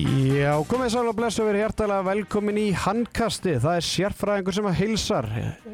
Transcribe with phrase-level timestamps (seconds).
[0.00, 3.58] Já, komið sæl og blessu verið hjertalega velkomin í handkasti.
[3.60, 5.28] Það er sérfræðingur sem að heilsar.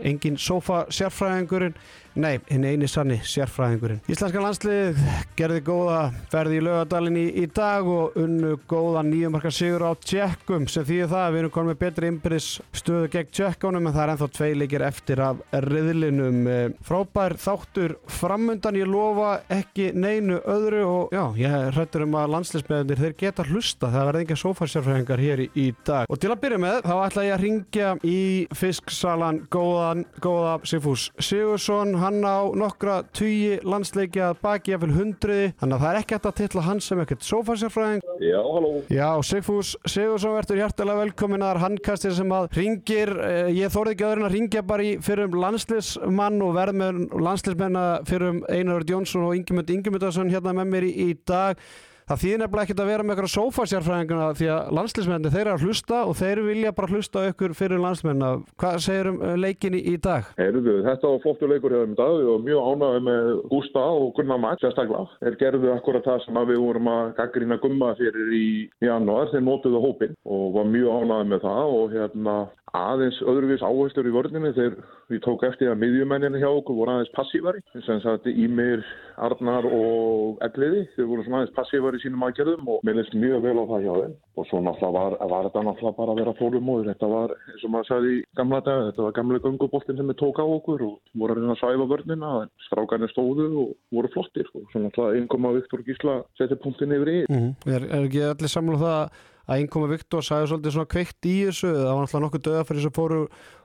[0.06, 1.76] Engin sofa sérfræðingurinn,
[2.18, 4.00] nei, hinn eini sanni sérfræðingurinn.
[4.10, 4.98] Íslenska landslið
[5.38, 5.98] gerði góða
[6.32, 11.12] ferði í lögadalinn í, í dag og unnu góða nýjumarka sigur á tjekkum sem þýðir
[11.12, 12.48] það að við erum konið með betri innbyrðis
[12.80, 16.40] stöðu gegn tjekkunum en það er ennþá tvei leikir eftir af riðlinum.
[16.86, 23.04] Frábær þáttur framundan, ég lofa ekki neinu öðru og já, ég hrættur um að landsliðsmeðunir
[23.04, 23.92] þeir geta hlusta.
[24.22, 26.06] Engin sofasjárfræðingar hér í, í dag.
[26.12, 28.20] Og til að byrja með, þá ætla ég að ringja í
[28.56, 31.94] fisksalan góðan, góða Sigfús Sigursson.
[32.00, 35.52] Hann á nokkra tugi landsleikja baki af hundruði.
[35.60, 38.04] Þannig að það er ekki hægt að tilla hann sem ekkert sofasjárfræðing.
[38.22, 38.72] Já, halló.
[38.92, 43.12] Já, Sigfús Sigursson verður hjartalega velkomin að handkastir sem að ringir.
[43.26, 47.02] eh, Ég þórði ekki öðrun að ringja bara í fyrir um landsliðsmann og verð með
[47.26, 51.60] landsliðsmenna fyrir um Einar Jónsson og Ingemund Ingemyndarsson hérna með mér í, í dag.
[52.06, 55.62] Það þýðir nefnilega ekkert að vera með eitthvað sófasjárfræðinguna því að landsliðsmenni þeir eru að
[55.66, 58.28] hlusta og þeir vilja bara hlusta á ykkur fyrir landsliðsmenna.
[58.62, 60.28] Hvað segir um leikin í, í dag?
[60.38, 64.12] Heyrðu, þetta var flottur leikur hjá þeim í dag varum mjög ánægði með Gústa og
[64.20, 65.18] Gunnar Matt sérstaklega.
[65.24, 68.46] Þeir gerðu akkurat það sem að við vorum að gaggrina gumma fyrir í
[68.86, 69.32] janúar.
[69.34, 72.36] Þeir nótuðu hópin og var mjög ánægði með það og hérna
[72.76, 74.78] aðeins öðruvís áherslur í vörðinni þegar
[75.10, 78.82] við tók eftir að miðjumenninu hjá okkur voru aðeins passívari sem sagt Ímir,
[79.16, 83.44] Arnar og Elliði, þeir voru svona aðeins passívari í sínum aðgerðum og mér leist mjög
[83.46, 84.16] vel á það hjá þeim.
[84.36, 87.72] Og svo náttúrulega var, var þetta náttúrulega bara að vera fólumóður þetta var, eins og
[87.74, 91.14] maður sagði í gamla dag þetta var gamlega gunguboltin sem við tók á okkur og
[91.16, 95.22] voru að reyna að svæfa vörnina en strákarnir stóðu og voru flottir og svo náttúrulega
[95.22, 97.18] einkom að Viktor Gísla setja punktin yfir í.
[97.32, 101.34] Mm er, er ekki allir samlega það að einkoma Viktor sagði svolítið svona kveikt í
[101.46, 103.18] þessu það var náttúrulega nokkuð döða fyrir þess að fóru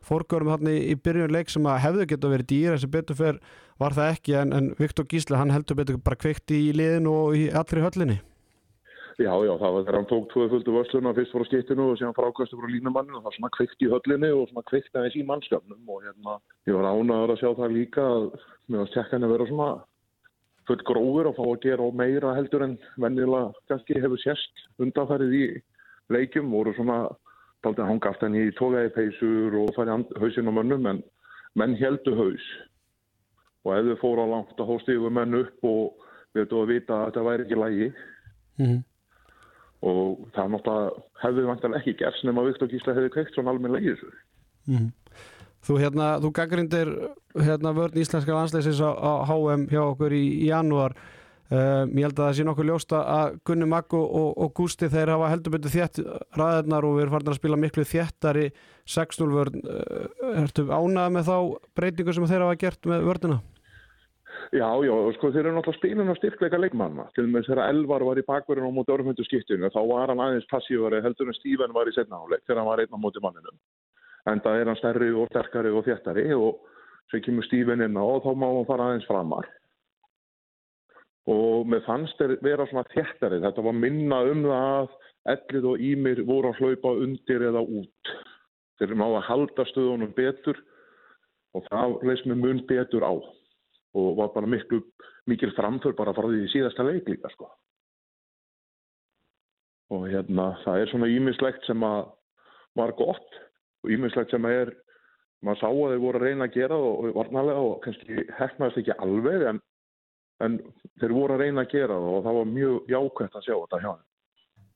[0.05, 3.39] fórgörum þarna í, byrjun leik sem að hefðu geta verið dýra þessi betur fyrr
[3.81, 7.37] var það ekki en, en Viktor Gísli hann heldur betur bara kveikt í liðinu og
[7.37, 8.21] í allri höllinni.
[9.19, 11.97] Já, já, það var þegar hann tók tvoðu földu vörsluna fyrst fór á skittinu og
[11.99, 15.17] síðan frákastu frá línumanninu og það var svona kveikt í höllinni og svona kveikt aðeins
[15.19, 16.37] í mannskapnum og hérna,
[16.69, 18.27] ég var ánaður að sjá það líka að
[18.71, 19.69] með að tjekka henni að vera svona
[20.69, 25.45] full gróður og fá að gera meira heldur en vennilega kannski hefur sérst undanfærið í
[26.11, 27.03] leikjum voru svona
[27.63, 31.01] daldið að hanga aftan í tógaði peysur og farið hausinn á mönnum en
[31.55, 32.45] menn heldu haus
[33.65, 36.95] og ef þau fóru á langt að hóstíðu menn upp og við ættum að vita
[36.97, 38.81] að þetta væri ekki lægi mm -hmm.
[39.91, 43.95] og það náttúrulega hefði vantilega ekki gerst nema Viktor Gísla hefði kveikt svona almenn legið
[43.95, 44.11] þessu.
[44.67, 44.91] Mm -hmm.
[45.61, 46.89] Þú, hérna, þú gaggrindir
[47.37, 50.95] hérna, vörn íslenska landsleisins á, á HM hjá okkur í, í janúar
[51.51, 55.13] um, ég held að það sé nokkuð ljósta að Gunni Maggo og, og Gústi þeir
[55.13, 56.01] hafa heldur betur þétt
[56.39, 58.49] ræðarnar og við erum farin að spila miklu þéttari
[58.95, 61.37] 6-0 vörn uh, Ertu ánað með þá
[61.77, 63.41] breytingu sem þeir hafa gert með vörnina?
[64.51, 67.05] Já, já, sko þeir eru náttúrulega spilin á styrkleika leikmanna.
[67.15, 70.23] Til og með þegar Elvar var í bakverðinu á móti örfmyndu skiptinu, þá var hann
[70.23, 73.57] aðeins passívari heldur en Stíven var í setnaháleik þegar hann var einn á móti manninum.
[74.27, 76.59] En það er hann stærri og sterkari og þjættari og
[77.11, 79.47] svo kemur Stíven inn á og þá má hann fara aðeins framar.
[81.29, 83.41] Og með fannst þeir vera svona þjættari.
[83.43, 84.99] Þetta var minna um það að
[85.31, 88.13] Ellið og Ímir voru að hlaupa undir eða út.
[88.81, 90.57] Þeir má að halda stöðunum betur
[91.53, 93.13] og það leist með mun betur á
[93.91, 94.79] og var bara miklu
[95.29, 97.49] mikil framför bara frá því síðasta leik líka sko.
[99.91, 102.07] Og hérna það er svona ímislegt sem að
[102.79, 103.41] var gott
[103.83, 104.71] og ímislegt sem að er,
[105.43, 108.97] maður sá að þeir voru að reyna að gera og varnalega og kannski hefnaðist ekki
[109.03, 109.61] alveg en,
[110.45, 110.57] en
[111.01, 113.81] þeir voru að reyna að gera það og það var mjög jákvæmt að sjá þetta
[113.83, 114.07] hjá þeim.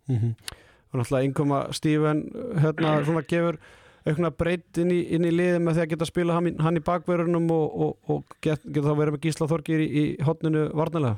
[0.09, 0.61] Mm -hmm.
[0.85, 2.21] Og náttúrulega einkoma Stíven
[2.61, 3.59] hérna svona gefur
[4.05, 6.83] aukna breytt inn í, inn í liði með því að geta spila hann, hann í
[6.85, 11.17] bakverðunum og, og, og get, geta þá verið með Gísla Þorgir í, í hotninu varnalega?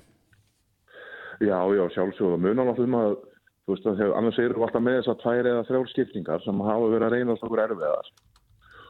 [1.43, 2.39] Já, já, sjálfsögða.
[2.41, 3.17] Munan náttúrulega um að,
[3.65, 6.63] þú veist að annars erum við alltaf með þess að tvær eða þrjár skiptingar sem
[6.69, 8.11] hafa verið að reynast okkur erfiðar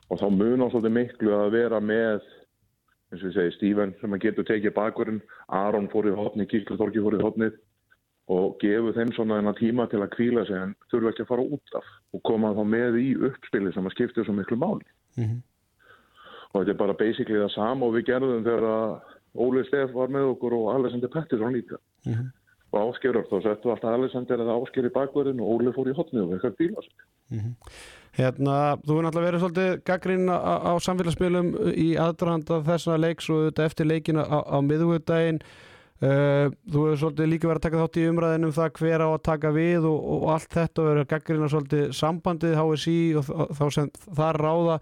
[0.08, 2.28] og þá munan svolítið miklu að vera með,
[3.12, 6.78] eins og ég segi, Stíven sem að getur tekið bakverðin, Aron fór í hotni, Gísla
[6.80, 7.60] Þorgir fór í hotnið
[8.28, 11.46] og gefu þeim svona enna tíma til að kvíla sig en þurfa ekki að fara
[11.58, 14.84] út af og koma þá með í uppspili sem að skipta svo miklu máli.
[15.16, 15.40] Mm -hmm.
[16.52, 19.00] Og þetta er bara basically það sama og við gerðum þegar
[19.38, 21.78] Óli Steff var með okkur og Alexander Pettersson líka.
[22.06, 22.28] Mm -hmm.
[22.72, 26.24] Og áskjörur, þá settu alltaf Alexander eða áskjör í bakverðin og Óli fór í hotnið
[26.24, 26.94] og eitthvað kvíla sig.
[27.30, 27.54] Mm -hmm.
[28.18, 30.40] Hérna, þú er náttúrulega verið svolítið gaggrinn á,
[30.70, 35.42] á samfélagsspilum í aðdrahanda þessana leiks og þetta eftir leikina á, á miðugudaginn
[35.98, 39.24] Uh, þú hefur svolítið líka verið að taka þátt í umræðinum það hver á að
[39.26, 43.64] taka við og, og allt þetta og verið að gaggrina svolítið sambandið HSI og þá
[43.74, 44.76] sem það ráða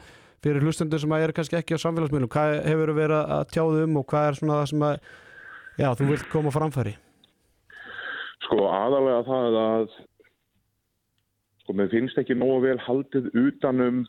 [0.44, 2.32] fyrir hlustendur sem að er kannski ekki á samfélagsmiðlum.
[2.36, 5.00] Hvað hefur verið að tjáðu um og hvað er svona það sem að
[5.80, 6.94] já, þú vilt koma framfæri?
[8.44, 9.98] Sko aðalega það að
[11.66, 14.04] sko, mér finnst ekki nógu vel haldið utanum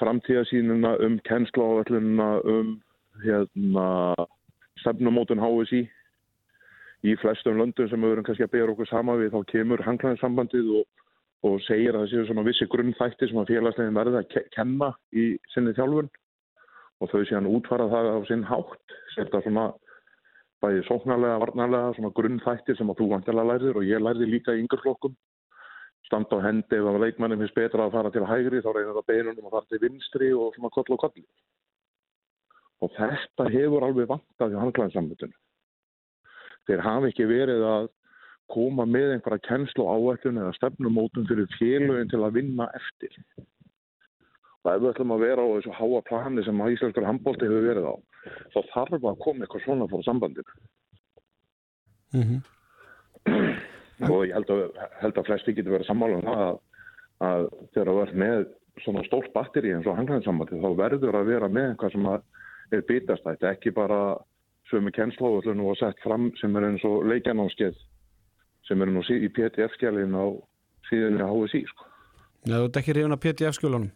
[0.00, 2.70] framtíðasínuna, um kennsláðallununa, um
[3.20, 3.88] hérna,
[4.80, 5.82] stefnumótun HSI.
[7.04, 10.72] Í flestum löndum sem við verum kannski að bera okkur sama við, þá kemur hanglæðinsambandið
[10.80, 10.88] og,
[11.48, 14.90] og segir að það séu svona vissi grunnþætti sem að félagslegin verði að ke kenna
[15.16, 16.10] í sinni þjálfun
[17.00, 19.70] og þau séðan útfara það á sinn hátt, setja svona
[20.60, 24.60] bæði sóknarlega, varnarlega, svona grunnþættir sem að þú vantilega lærðir og ég lærði líka í
[24.60, 25.16] yngjurflokkum.
[26.10, 29.10] Standa á hendi ef að leikmannum finnst betra að fara til hægri þá reynir það
[29.12, 31.22] beinunum að fara til vinstri og svona koll og kolli.
[32.82, 35.38] Og þetta hefur alveg vantað í hanglæðinsamöndunum.
[36.66, 37.88] Þeir hafi ekki verið að
[38.50, 43.14] koma með einhverja kennslu áættun eða stefnumótum fyrir félögin til að vinna eftir.
[44.64, 47.68] Og ef við ætlum að vera á þessu háa plani sem að Íslandskur handbólti hefur
[47.70, 47.94] verið á,
[48.50, 50.58] þá þarf að koma eitthvað svona frá sambandinu.
[52.18, 53.60] Mm -hmm.
[54.08, 54.62] Og ég held að,
[55.02, 56.58] held að flesti getur verið sammála um það að,
[57.28, 58.44] að þegar það verður með
[58.80, 62.08] svona stórt batteri eins og hanglæðinsambandi, þá verður að vera með eitthvað sem
[62.70, 64.00] er bitastætt, ekki bara
[64.70, 67.78] sömu kennslóðullun og sett fram sem er eins og leikjanámskeið
[68.68, 70.26] sem er nú í PTF-skjælin á
[70.88, 71.88] síðan á HSI, sko.
[72.46, 73.90] Já, þú ert ekki hrifin að PTF-skjölunum?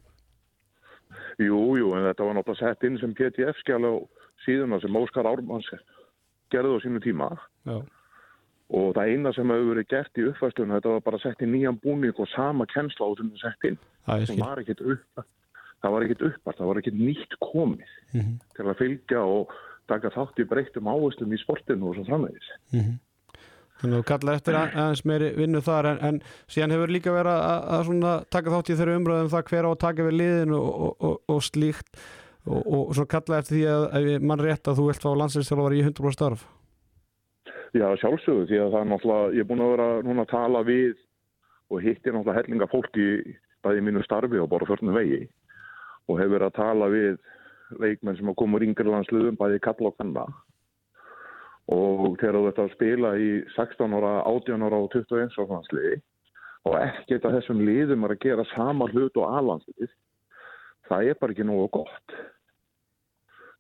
[1.41, 3.95] Jú, jú, en þetta var náttúrulega sett inn sem PTF-skjál á
[4.45, 5.71] síðuna sem Óskar Ármanns
[6.53, 7.31] gerði á sínu tíma
[7.65, 7.79] Já.
[8.71, 11.81] Og það eina sem hefur verið gert í uppfæstunum þetta var bara sett í nýjan
[11.83, 13.79] búning og sama kennsla á þessum sett inn.
[14.07, 15.25] Það var ekkit upp
[15.85, 18.37] það var ekkit uppart, það var ekkit nýtt komið mm -hmm.
[18.57, 19.53] til að fylgja og
[19.89, 22.49] taka þátt í breyttum áherslum í sportinu og svo framvegis.
[22.73, 22.97] Mm -hmm.
[23.81, 27.37] Þannig að þú kallar eftir aðeins meiri vinnu þar en, en síðan hefur líka verið
[27.37, 30.97] að, að taka þátt í þeirra umröðum það hver á að taka við liðinu og,
[31.01, 31.91] og, og slíkt.
[32.47, 35.85] Og, og svo kalla eftir því að mann rétt að þú vilt fá landsinsþjálfari í
[35.85, 36.47] 100% starf
[37.75, 40.61] Já, sjálfsögðu því að það er náttúrulega, ég er búin að vera núna að tala
[40.67, 40.93] við
[41.73, 43.07] og hittir náttúrulega hellinga fólki
[43.67, 45.25] bæði mínu starfi og bara förnum vegi.
[46.07, 47.17] Og hefur verið að tala við
[47.81, 50.27] leikmenn sem að koma úr yngri landsluðum bæði kalla og kanna
[51.73, 55.61] og þegar þú ert að spila í 16 ára, 18 ára og 21 ára
[56.65, 59.93] og ekkert að þessum liðum er að gera sama hlut og aðlandslið
[60.89, 62.17] það er bara ekki nógu gott.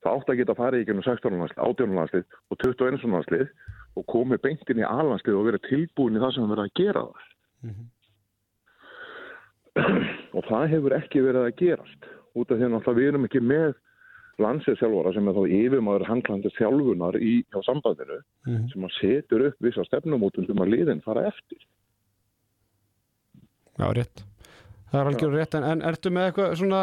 [0.05, 3.47] Það átt að geta farið í gennum 16 landslið, 18 landslið og 21 landslið
[3.95, 7.23] og komið beintin í aðlandslið og verið tilbúin í það sem verið að gera það
[7.65, 7.89] mm -hmm.
[10.37, 12.03] og það hefur ekki verið að gerast
[12.35, 13.75] út af því að við erum ekki með
[14.43, 18.69] landsinsjálfara sem er þá yfirmaður hanglandi þjálfunar í hjá sambandinu mm -hmm.
[18.73, 21.59] sem að setur upp vissa stefnumótum sem að liðin fara eftir.
[23.79, 24.25] Já, rétt.
[24.91, 26.83] Það er algjör rétt, en, en ertu með eitthvað svona,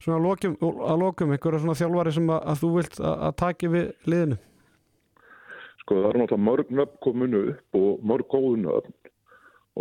[0.00, 3.68] svona lokum, að lokum, einhverja svona þjálfari sem að, að þú vilt að, að taki
[3.68, 4.38] við liðinu?
[5.82, 8.96] Sko það er náttúrulega mörg nöfn kominu upp og mörg góðu nöfn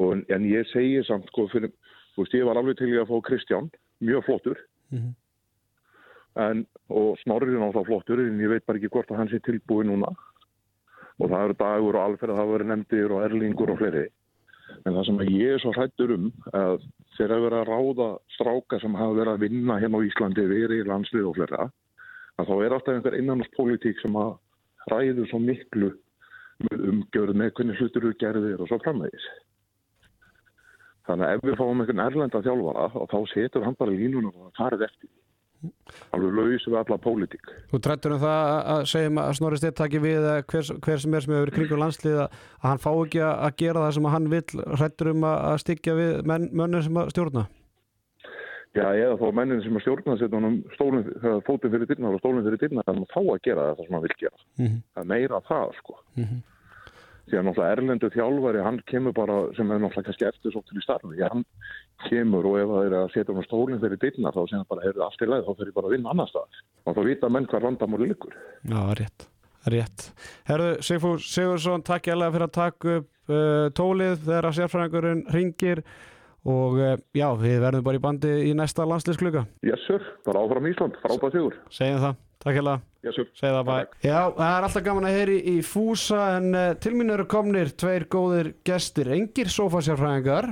[0.02, 1.74] og, en ég segi samt, sko, fyrir,
[2.16, 3.68] þú veist, ég var alveg til í að fá Kristján,
[4.00, 4.62] mjög flottur.
[4.90, 5.14] Mm -hmm.
[6.40, 9.40] En, og snorrið er náttúrulega flottur en ég veit bara ekki hvort að hann sé
[9.44, 10.16] tilbúið núna
[11.20, 14.06] og það eru dagur og alferð það verður nefndir og erlingur og fleiri
[14.86, 16.86] en það sem ég er svo hrættur um að
[17.18, 20.80] þeir hafa verið að ráða stráka sem hafa verið að vinna hérna á Íslandi verið
[20.80, 21.68] í landslið og fleira
[22.40, 24.32] að þá er alltaf einhver innanarspolítík sem að
[24.90, 25.92] ræður svo miklu
[26.72, 29.26] umgjörð með hvernig hlutur eru gerðir og svo framvegis.
[31.08, 34.52] Þannig að ef við fáum einhvern erlenda þjálfara og þá setur hann bara línunum og
[34.52, 35.10] það farið eftir
[36.16, 37.50] alveg laus við alla pólitík.
[37.70, 41.26] Þú trættur um það að segja að Snorri Stett taki við hver, hver sem er
[41.26, 45.12] sem hefur kringur landslið að hann fá ekki að gera það sem hann vil trættur
[45.14, 47.46] um að styggja við menn, mönnir sem að stjórna
[48.72, 52.86] Já, eða þá mennin sem að stjórna hann fótinn fyrir dyrna og stólinn fyrir dyrna
[52.88, 54.38] þannig að þá að gera það sem hann vil gera.
[54.56, 54.82] Mm -hmm.
[54.94, 55.96] það er meira það sko.
[56.16, 56.40] Mm -hmm.
[57.28, 60.80] því að náttúrulega erlendu þjálfari hann kemur bara sem er náttúrulega kannski eftir svo til
[60.80, 61.44] í starfi hann
[62.08, 64.88] kemur og ef það er að setja hann stólinn fyrir dyrna þá sem það bara
[64.88, 66.50] er allt í leið þá fyrir bara að vinna annar stað
[66.86, 69.28] og þá vita menn hvað randamóli likur Já, rétt,
[69.68, 70.00] rétt.
[70.48, 74.20] Herðu, Sigfúr Sigursson, takk ég alveg fyrir að taka upp uh, tólið
[76.46, 80.42] að og uh, já, við verðum bara í bandi í næsta landsliðskluga Yes sir, bara
[80.42, 81.60] áfram Ísland, frábæð sigur.
[81.74, 82.62] Segjum það, takk
[83.02, 83.26] Yes sir.
[83.34, 83.76] Segð það bæ.
[84.06, 87.72] Já, það er alltaf gaman að heyri í fúsa en uh, til mín eru komnir
[87.74, 90.52] tveir góðir gestir, engir sofasjárfræðingar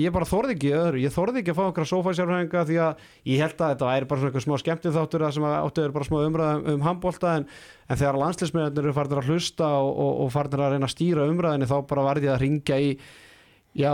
[0.00, 1.00] ég bara þorði ekki öðru.
[1.04, 4.20] Ég þorði ekki að fá okkar sofasjárfræðinga því að ég held að þetta væri bara
[4.20, 7.48] svona eitthvað smá skemmtið þáttur það sem áttuður bara smá umræðum um handbólta en,
[7.88, 11.30] en þegar landsliðsmiðarnir eru farinir að hlusta og, og, og farinir að reyna að stýra
[11.32, 12.90] umræðinni þá bara varði ég að ringja í
[13.76, 13.90] Já,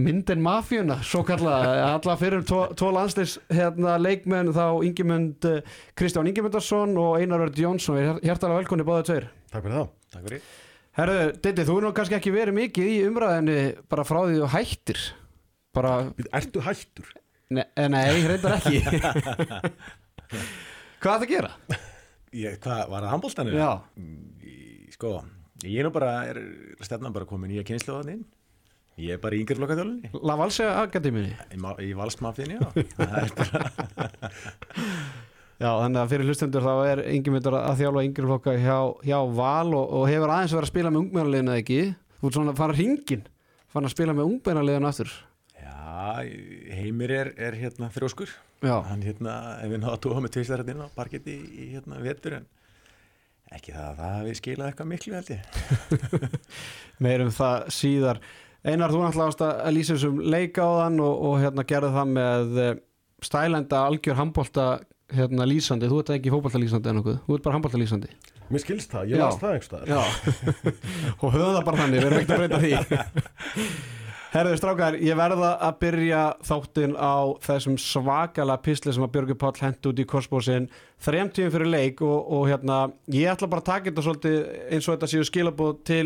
[0.00, 1.58] myndin mafjuna, svo kalla,
[1.90, 5.44] alla fyrir tvo, tvo landsleis hérna, leikmenn þá Ingemund
[5.98, 9.26] Kristján Ingemundarsson og Einar Örd Jónsson, hjertalega velkonni báða tveir.
[9.52, 10.46] Takk fyrir það, takk fyrir.
[10.98, 13.58] Herðu, Dindi, þú er nú kannski ekki verið mikið í umræðinni
[13.92, 15.02] bara frá því þú hættir.
[15.76, 15.92] bara,
[16.40, 17.12] Ertu hættur?
[17.50, 18.80] ne, eh, nei, reyndar ekki
[20.98, 21.52] Hvað er það að gera?
[22.34, 23.54] Ég, hvað, var það handbóltanir?
[23.60, 23.70] Já,
[24.96, 25.12] Sko,
[25.64, 26.40] ég er nú bara, er
[26.84, 28.24] stefnan bara komin í að kynslu á þannig
[28.98, 31.34] Ég er bara í yngri flokkaþjálunni Lavalsega Akademíunni?
[31.54, 32.68] Í, ma- í valsmafíðinni, já.
[33.06, 33.30] Er
[35.58, 39.72] Já, þannig að fyrir hlustendur þá er yngjumyndur að þjálfa yngri flokka hjá, hjá Val
[39.74, 41.78] og, og hefur aðeins verið að spila með ungmennarliðinu eða ekki?
[42.20, 43.24] Þú ert svona að fara hringin
[43.74, 45.10] fann að spila með ungmennarliðinu aftur.
[45.58, 45.74] Já,
[46.78, 48.30] heimir er, er hérna þrjóskur.
[48.62, 51.98] Já, Hann hérna, ef við náða að tóa með tvistar hérna á parketti í, hérna
[52.06, 52.46] vetur en
[53.58, 55.42] ekki það að það hafi skilað eitthvað miklu held ég.
[57.06, 58.22] Meirum það síðar
[58.68, 62.58] Einar, þú náttúrulega að lýsa þessum leik á þann og, og hérna gerði það með
[62.64, 62.72] eh,
[63.24, 64.66] stælenda algjör handbólta
[65.14, 68.10] hérna lýsandi, þú ert ekki fótbólta lýsandi en okkur, þú ert bara handbólta lýsandi
[68.48, 69.24] Mér skilst það, ég Já.
[69.26, 69.94] las það einhverstaðar
[71.20, 73.64] og höfum það bara þannig, við erum ekkert að breyta því.
[74.28, 79.62] Herðu strákar, ég verða að byrja þáttinn á þessum svakala pisli sem að Björgur Páll
[79.64, 80.66] hent út í korsbósin
[81.04, 82.80] þremtíðum fyrir leik og, og hérna,
[83.12, 84.36] ég ætla bara að taka þetta svolítið
[84.68, 86.04] eins og þetta séu skilabóð til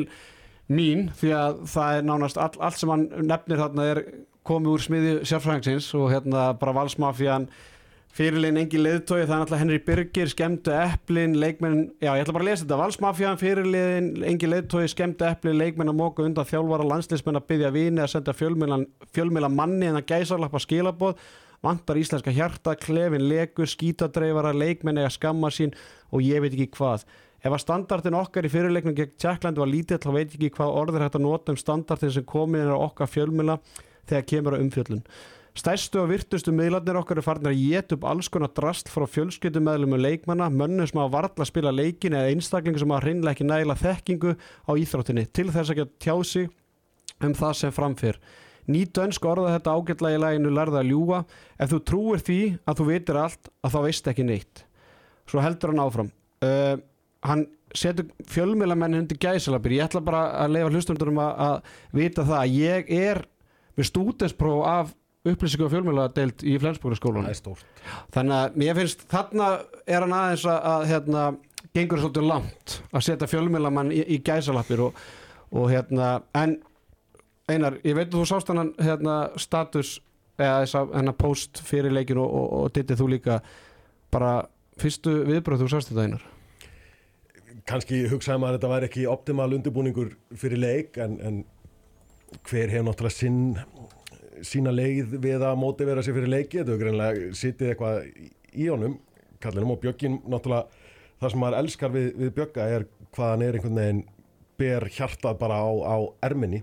[0.70, 4.02] mín því að það er nánast all, allt sem hann nefnir þarna er
[4.46, 7.48] komið úr smiði sérfræðingsins og hérna bara valsmafían
[8.12, 12.44] fyrirlegin engin leiðtói það er náttúrulega Henry Birgir, skemmtu eplin leikmenn, já ég ætla bara
[12.44, 12.78] að lesa þetta.
[12.82, 18.04] Valsmafían fyrirlegin engin leiðtói skemmtu eplin, leikmenn að móka undan þjálfara landslismenn að byggja vini
[18.04, 21.16] að senda fjölmjöla, manni en að gæsarlappa skilaboð.
[21.62, 25.72] Vantar íslenska hjarta, klefin leku skítadreifara, leikmenn eða skamma sín
[26.10, 27.06] og ég veit ekki hvað
[27.42, 30.74] ef að standardin okkar í fyrirleiknum gegn Tjekklandi var lítið þá veit ég ekki hvað
[30.82, 33.58] orður hægt að nota um standardin sem komið er á okkar fjölmjöla
[34.08, 35.06] þegar kemur á umfjöllun
[35.52, 39.98] Stærstu og virtustu miðlarnir okkar er farin að geta upp alls konar drasl frá fjölskyldumæðlum
[39.98, 43.44] og leikmanna, mönnum sem hafa varla að spila leikin eða einstaklingu sem hafa hreinlega ekki
[43.50, 46.48] nægilega þekkingu á íþróttinni til þess að geta tjá sig
[47.20, 48.20] um það sem framfyr.
[48.72, 51.20] Ný dönsk orða þetta ágætlega í læginu lærða að ljúa.
[51.60, 54.64] Ef þú trúir því að þú vitir allt að þá veist ekki neitt.
[55.28, 56.10] Svo heldur hann áfram.
[56.40, 56.80] Uh,
[57.22, 59.76] hann setur fjölmjölamennin undir gæsalabir.
[59.78, 63.22] Ég ætla bara að leifa hlustundurum að, að vita það að ég er
[63.78, 66.56] með stúdenspróf af upplýsingu og fjölmjöladeild í
[67.38, 67.64] stórt.
[68.14, 69.48] Þannig að mér finnst þarna
[69.86, 71.24] er hann aðeins að, að hérna,
[71.72, 75.02] gengur svolítið langt að setja fjölmjölamann í, í gæsalappir og,
[75.54, 76.58] og hérna, en
[77.50, 79.96] Einar, ég veit að þú sást hann hérna, status
[80.38, 83.40] eða þess að hennar post fyrir leikinu og, og, og dittið þú líka.
[84.12, 84.36] Bara
[84.80, 86.31] fyrstu viðbröð þú sást þetta Einar
[87.68, 91.42] kannski hugsaði maður að þetta væri ekki optimal undirbúningur fyrir leik en, en
[92.48, 93.56] hver hefur náttúrulega sinn,
[94.46, 97.98] sína leið við að mótivera sig fyrir leiki þetta hefur greinlega sittið eitthvað
[98.52, 98.98] í honum.
[99.42, 100.68] Kallinum og Bjöggin náttúrulega
[101.22, 104.04] það sem maður elskar við, við Bjögga er hvað hann er einhvern veginn
[104.62, 106.62] ber hjartað bara á, á erminni.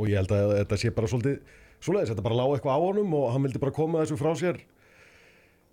[0.00, 3.16] Og ég held að þetta sé bara svolítið svoleiðis, þetta bara lág eitthvað á honum
[3.18, 4.62] og hann vildi bara koma þessu frá sér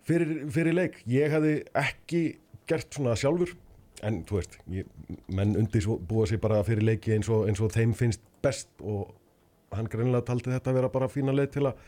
[0.07, 0.99] fyrir, fyrir leik.
[1.07, 2.21] Ég hefði ekki
[2.67, 3.55] gert svona sjálfur
[4.05, 4.85] en þú veist, ég,
[5.33, 8.69] menn undir svo búa sér bara fyrir leiki eins og, eins og þeim finnst best
[8.83, 9.13] og
[9.73, 11.79] hann greinlega taldi þetta að vera bara fína leið til að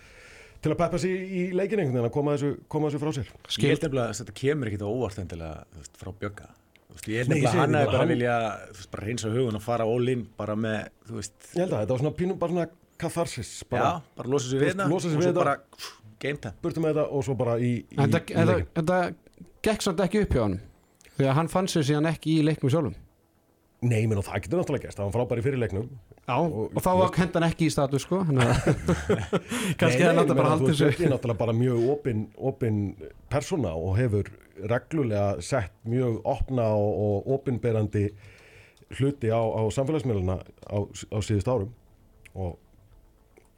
[0.59, 3.27] til að peppa sér í leikin einhvern veginn að koma þessu, koma þessu frá sér.
[3.63, 6.47] Ég held nefnilega að þetta kemur ekkit á óvart endilega þú veist, frá Bjögga.
[6.89, 8.33] Þú veist, Ég held nefnilega að hann þetta, hefði bara hann- vilja
[8.73, 11.79] þú veist, bara reynsa hugun og fara all-in bara með, þú veist, ég held að
[11.85, 12.67] þetta var svona pínum bara svona
[12.99, 15.45] katharsis bara já, bara losa sér við þetta Losa sig og við svo þetta.
[15.45, 16.53] bara pff, game time.
[16.61, 18.99] Burtu með þetta og svo bara í, í, Þetta, þetta, þetta
[19.69, 20.59] gekk samt ekki upp hjá hann
[21.27, 22.95] að hann fann sér síðan ekki í leiknum sjálfum.
[23.79, 25.85] Nei, menn og það getur náttúrulega gæst, það var frábæri fyrir leiknum.
[26.27, 28.57] Já, og, Og- þá var hendan ekki í status sko þannig að
[29.79, 32.25] kannski Nei, hann nei, átti bara meina, halda þú veist, er náttúrulega bara mjög opin,
[32.51, 32.81] opin
[33.31, 34.27] persóna og hefur
[34.67, 38.09] reglulega sett mjög opna og, og opinberandi
[38.99, 41.71] hluti á, á samfélagsmiðluna á, á síðust árum.
[42.35, 42.57] Og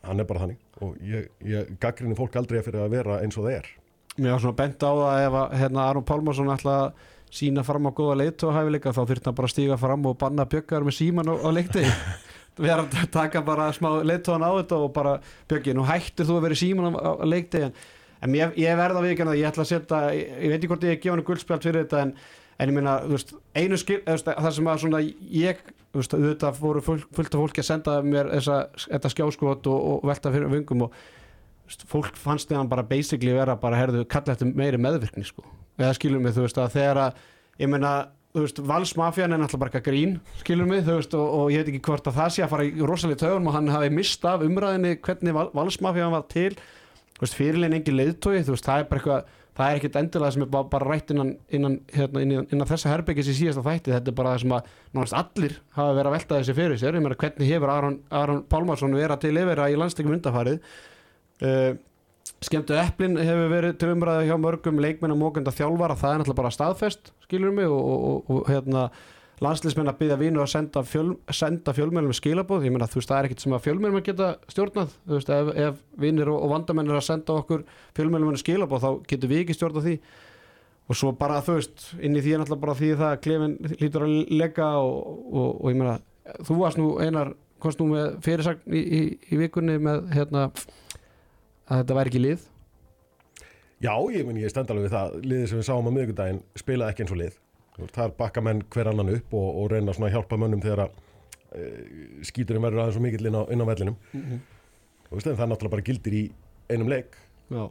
[0.05, 0.61] hann er bara þannig.
[0.85, 3.71] Og ég, ég gaggrinni fólk aldrei fyrir að vera eins og það er
[4.19, 7.87] Mér var svona bent á það ef að hérna, Aron Pálmarsson ætla að sína fram
[7.87, 10.85] á góða leitu og hæfileika þá þurfti hann bara að stíga fram og banna bjöggar
[10.85, 11.85] með síman á, leikti
[12.61, 15.15] við erum að taka bara smá leitóðan á þetta og bara
[15.49, 17.73] bjöggi, nú hættir þú að vera síman á, leikti en,
[18.21, 20.71] en ég, ég verða að viðkjanna það, ég ætla að setja ég, ég veit ekki
[20.73, 22.13] hvort ég gefa hann guldspjald fyrir þetta en,
[22.57, 26.61] en ég meina, þú veist, einu skil það sem að svona ég þú veist, auðvitað
[26.61, 30.51] voru full, fullt af fólki að senda mér þessa, þetta skjáskot og, og velta fyrir
[30.51, 31.01] vöngum og
[31.67, 35.43] veist, fólk fannst þegar bara basically vera bara, herðu, kalla þetta meiri meðvirkni sko.
[35.79, 37.21] Eða skilur mig, þú veist, að þegar að
[37.61, 37.93] ég meina,
[38.31, 41.73] þú veist, valsmafjan er náttúrulega bara grín, skilur mig, þú veist og, og ég veit
[41.73, 44.45] ekki hvort að það sé að fara í rosalega tögun og hann hafi mist af
[44.45, 46.55] umræðinni hvernig val, valsmafjan var til.
[47.17, 50.33] Þú veist, fyrirlegin engin leiðtói, þú veist, það er bara eitthvað það er ekkit endilega
[50.35, 53.93] sem er bara, bara rætt innan, innan, hérna, innan, innan þessa herbyggis í síðasta þætti,
[53.95, 56.97] þetta er bara það sem að nánast allir hafa verið að velta þessi fyrir sér,
[56.97, 61.71] ég meina hvernig hefur Aron, Aron Pálmarsson verið til yfir í landsleikum undafarið uh,
[62.41, 65.97] skemmtu eplin hefur verið til umræði hjá mörgum leikmenn og þjálfara.
[65.97, 68.87] Það er náttúrulega bara staðfest, skilur mig og, og, og, hérna
[69.41, 73.19] landslismenn að byggja vinu að senda, fjöl, senda fjölmjölum skilabóð, ég meina þú veist það
[73.19, 76.99] er ekkert sem að fjölmjölum geta stjórnað, veist ef, ef vinir og, og vandamenn er
[76.99, 77.63] að senda okkur
[77.97, 79.95] fjölmjölum skilabóð þá getur við ekki stjórnað því.
[80.91, 83.57] Og svo bara þú veist inn í því er náttúrulega bara því það að klefin
[83.81, 85.97] lítur að lega og, ég meina
[86.45, 90.47] þú varst nú einar komst nú með fyrirsagn í, í, í vikunni með hérna
[91.71, 92.47] að þetta væri ekki lið?
[93.81, 95.15] Já, ég, meni, ég stend alveg við það.
[95.25, 97.37] Liðið sem við sáum á miðvikudaginn spilaði ekki eins og lið.
[97.79, 100.99] Veist, þar bakka menn hver annan upp og, og reyna að hjálpa mönnum þegar að
[101.55, 101.69] e,
[102.27, 103.97] skíturinn verður aðeins svo mikill inn á, inn á vellinum.
[105.09, 106.23] Og veist, en það er náttúrulega bara gildir í
[106.69, 107.17] einum leik.
[107.51, 107.63] Já,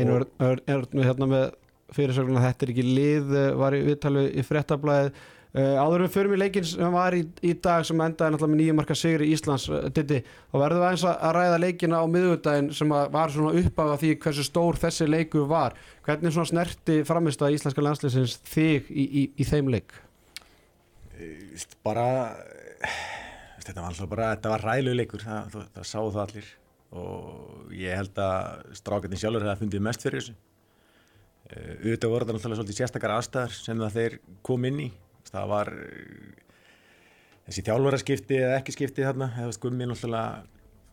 [0.00, 1.46] einu er, er, er hérna með
[1.92, 6.32] fyrirsögnum að þetta er ekki lið eh, var í viðtalu í frettablaðið áður við förum
[6.32, 9.34] í leikin sem var í, í dag sem endaði náttúrulega með nýju marka sigri í
[9.36, 13.52] Íslands uh, Diddi, þá verðum við aðeins að, ræða leikina á miðugudaginn sem var svona
[13.60, 15.76] uppáða því hversu stór þessi leiku var.
[16.06, 19.92] Hvernig svona snerti framist að íslenska landsleisins þig í, í, í þeim leik?
[21.20, 22.08] Vist, bara
[23.60, 26.50] þetta var alltaf bara, þetta var ræðluleikur það, það, það sáu það allir.
[27.02, 30.40] Og ég held að strákarnir sjálfur hefði fundið mest fyrir þessu.
[31.52, 34.92] Auðvitað voru þetta náttúrulega svolítið sérstakar aðstæðar sem það þeir kom inn í
[35.32, 36.32] það var uh,
[37.48, 40.42] þessi þjálfaraskipti eða ekki skipti þarna, skummi náttúrulega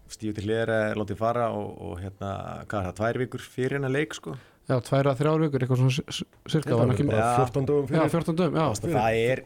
[0.10, 2.30] stíu til eða látið fara og, og hérna,
[2.66, 4.38] hvað er það, tvær vikur fyrir hennar leik sko
[4.70, 6.16] Já, tværa, þrjár vikur, eitthvað svona
[6.54, 7.46] sirka, var ekki bara Já.
[7.46, 9.40] 14 dögum Já, fyrir 14 dögum, já, veist, það er,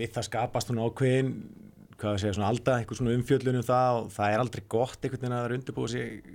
[0.00, 1.32] við það skapast svona ákveðin
[2.00, 5.04] hvað að segja, svona alda, eitthvað svona umfjöllun um það og það er aldrei gott
[5.04, 6.30] einhvern veginn að vera undirbúið sig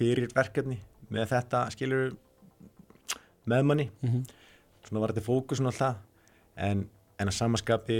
[0.00, 0.78] fyrir verkefni
[1.14, 2.16] með þetta, skilur
[3.54, 4.24] með manni Mhm.
[4.88, 5.94] svona var þetta fókusun og það
[6.70, 6.84] en,
[7.24, 7.98] en að samaskapi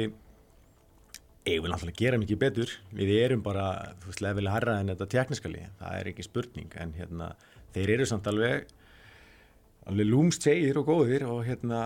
[1.44, 2.70] eigum við náttúrulega að gera mikið betur.
[2.96, 3.66] Við erum bara,
[4.00, 7.34] þú veist, lefilega harra en þetta tekniskali, það er ekki spurning en hérna,
[7.74, 8.72] þeir eru samt alveg
[9.84, 11.82] alveg lúmst segir og góðir og hérna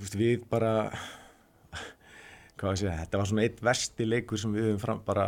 [0.00, 0.90] veist, við bara
[2.56, 5.26] hvað að segja, þetta var svona eitt versti leikur sem við höfum fram bara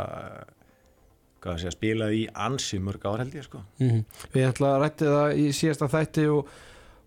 [1.39, 3.61] hvað að segja, spilað í ansi mörg ár held ég sko.
[3.79, 4.01] Mhm.
[4.33, 6.49] Við ætla að rætti það í síðasta þætti og,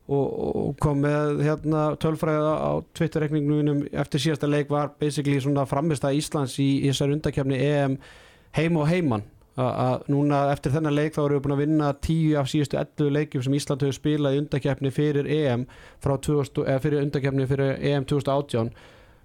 [0.09, 6.05] og, og kom með hérna, tölfræða á Twitter-rekningunum eftir síðasta leik var basically svona framist
[6.05, 7.99] að Íslands í, í þessar undakefni EM
[8.59, 9.23] heim og heiman.
[9.53, 12.79] A- að núna eftir þennan leik þá erum við búin að vinna 10 af síðustu
[12.81, 15.67] 11 leikjum sem Ísland hefur spilað í undakefni fyrir EM
[16.01, 18.73] frá 2000, eða fyrir undakefni fyrir EM 2018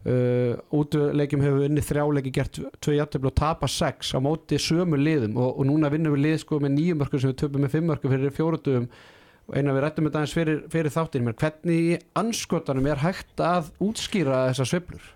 [0.08, 5.40] uh, útleikjum hefur unnið þrjáleiki gert tvö jættöflu og tapa sex á móti sömu liðum
[5.40, 7.90] og, og núna vinnum við lið sko með nýjum mörgum sem við töpum með fimm
[7.92, 9.17] mörgum fyrir fjóruðum og
[9.56, 14.48] eina við rættum þetta aðeins fyrir, fyrir þáttin hvernig í anskotanum er hægt að útskýra
[14.50, 15.14] þessar sveiflur?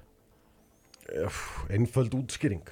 [1.69, 2.67] einföld útskýring.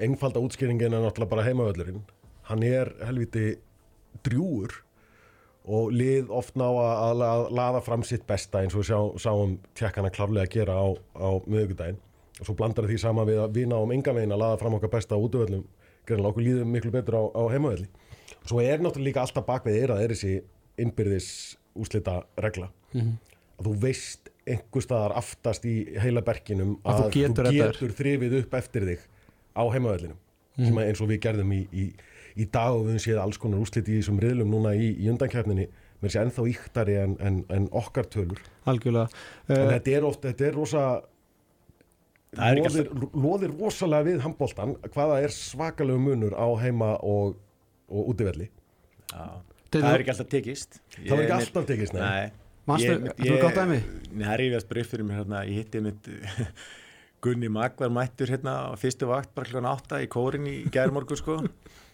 [0.00, 2.04] Einfalda útskýringin er náttúrulega bara heimavöllurinn.
[2.48, 3.58] Hann er helviti
[4.24, 4.72] drjúur
[5.68, 9.58] og lið oft ná að, að, að laða fram sitt besta eins og við sáum
[9.76, 12.00] tjekkana klárlega að gera á, á miðugudaginn
[12.38, 14.94] og svo blandar því sama við að við náum enga veginn að laða fram okkar
[14.94, 15.66] besta á útvöllum
[16.08, 17.88] greinlega okkur líðum miklu betur á, á heimavölli
[18.48, 20.34] svo er náttúrulega líka alltaf bakvið er að er þessi
[20.78, 21.30] innbyrðis
[21.78, 22.70] úslita regla.
[23.58, 28.54] Að þú veist einhver staðar aftast í heila berkinum Að þú getur getur þrifið upp
[28.58, 29.02] eftir þig
[29.58, 30.20] á heimavöllinum
[30.58, 31.84] sem að eins og við gerðum í, í,
[32.38, 35.10] í dag og við höfum séð alls konar úslit í þessum riðlum núna í, í
[35.12, 38.40] undankjafninni með þessi ennþá íktari en, en, en okkar tölur.
[38.70, 39.22] Algjörlega.
[39.50, 40.84] En uh, þetta er ofta, þetta er rosa
[42.36, 47.38] er loðir, loðir rosalega við handbóltan hvaða er svakalegu munur á heima og,
[47.88, 48.48] og útivelli
[49.12, 49.24] Já.
[49.68, 50.78] Þetta það er- er ekki alltaf tekist.
[50.96, 52.02] Það var ekki alltaf tekist nei.
[52.02, 52.30] Nei.
[52.78, 53.78] Ég- ertu með gott dæmi?
[54.12, 56.08] Nei, það er yfirvægt upp fyrir mér hérna, ég hitti mitt
[57.24, 61.16] Gunni Mag var mættur hérna á fyrstu vakt bara klokkan átta í kórin í gærmorgu
[61.18, 61.38] sko.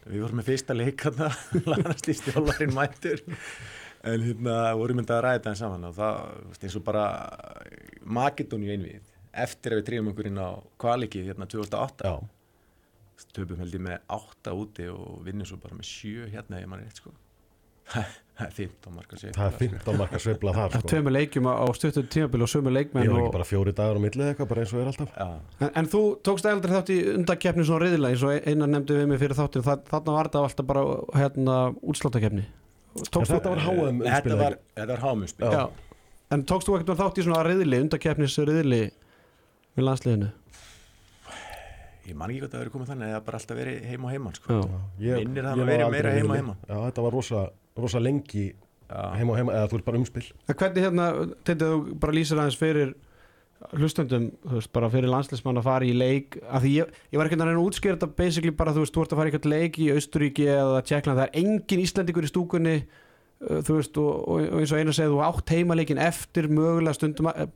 [0.05, 1.31] Við vorum með fyrsta leik hérna.
[1.71, 3.23] Lanast í stjólarinn mættur.
[4.05, 6.19] En hérna vorum myndið að ræða þetta saman og það
[6.59, 7.05] þú eins og bara
[8.05, 9.07] Makedóni einvið
[9.45, 12.15] eftir að við tríum okkur inn á kvalikið hérna 2008 Já.
[13.35, 16.87] Töpum held ég með átta úti og vinnum svo bara með sjö hérna ef maður
[16.89, 17.15] rétt sko.
[18.35, 20.89] Það er 15 marka sig það er 15 marka sveifla þar sko.
[20.91, 24.01] tveimur leikjum á stuttum tímabil og sömu ég leikmenn er og, ekki bara fjóri dagar
[24.01, 25.13] á millið eitthvað bara eins og er alltaf.
[25.61, 29.07] En, en þú tókst eldri þátt í undakeppni svona riðilega eins og einar nefndi við
[29.13, 32.49] mig fyrir þáttir þarna var þetta alltaf bara hérna útsláttakefni
[32.99, 35.63] þetta var þetta umspilið var, þetta var hámumspil Já.
[36.35, 38.83] En tókst þú ekkert þátt í svona riðli, undakeppnis riðli
[39.75, 40.31] við landsliðinu?
[42.09, 44.35] Ég man ekki hvað það verið komið þannig eða bara alltaf verið heima og heimann
[44.39, 44.59] sko.
[44.59, 44.81] Já.
[45.09, 46.37] Ég- Minnir það að aldrei meira heima riðli.
[46.43, 46.57] heima.
[46.69, 47.43] Já, þetta var rosa,
[47.77, 48.45] rosa lengi
[48.85, 49.03] Já.
[49.17, 51.07] heima og heima, eða þú ert bara umspil En hvernig hérna,
[51.49, 52.95] þetta þú bara lýsir aðeins fyrir
[53.79, 57.29] hlustundum, þú veist, bara fyrir landslismann að fara í leik, af því ég, ég var
[57.31, 59.33] ekki að reyna að útskýra þetta basically bara, þú veist, þú ert að fara í
[59.33, 62.75] eitthvað leik í Austuríki eða Tjekkland, það er engin Íslandingur í stúkunni,
[63.49, 66.99] uh, þú veist og, og, og eins og eina segið, þú átt heimaleikin eftir mögulega
[66.99, 67.49] stundum að,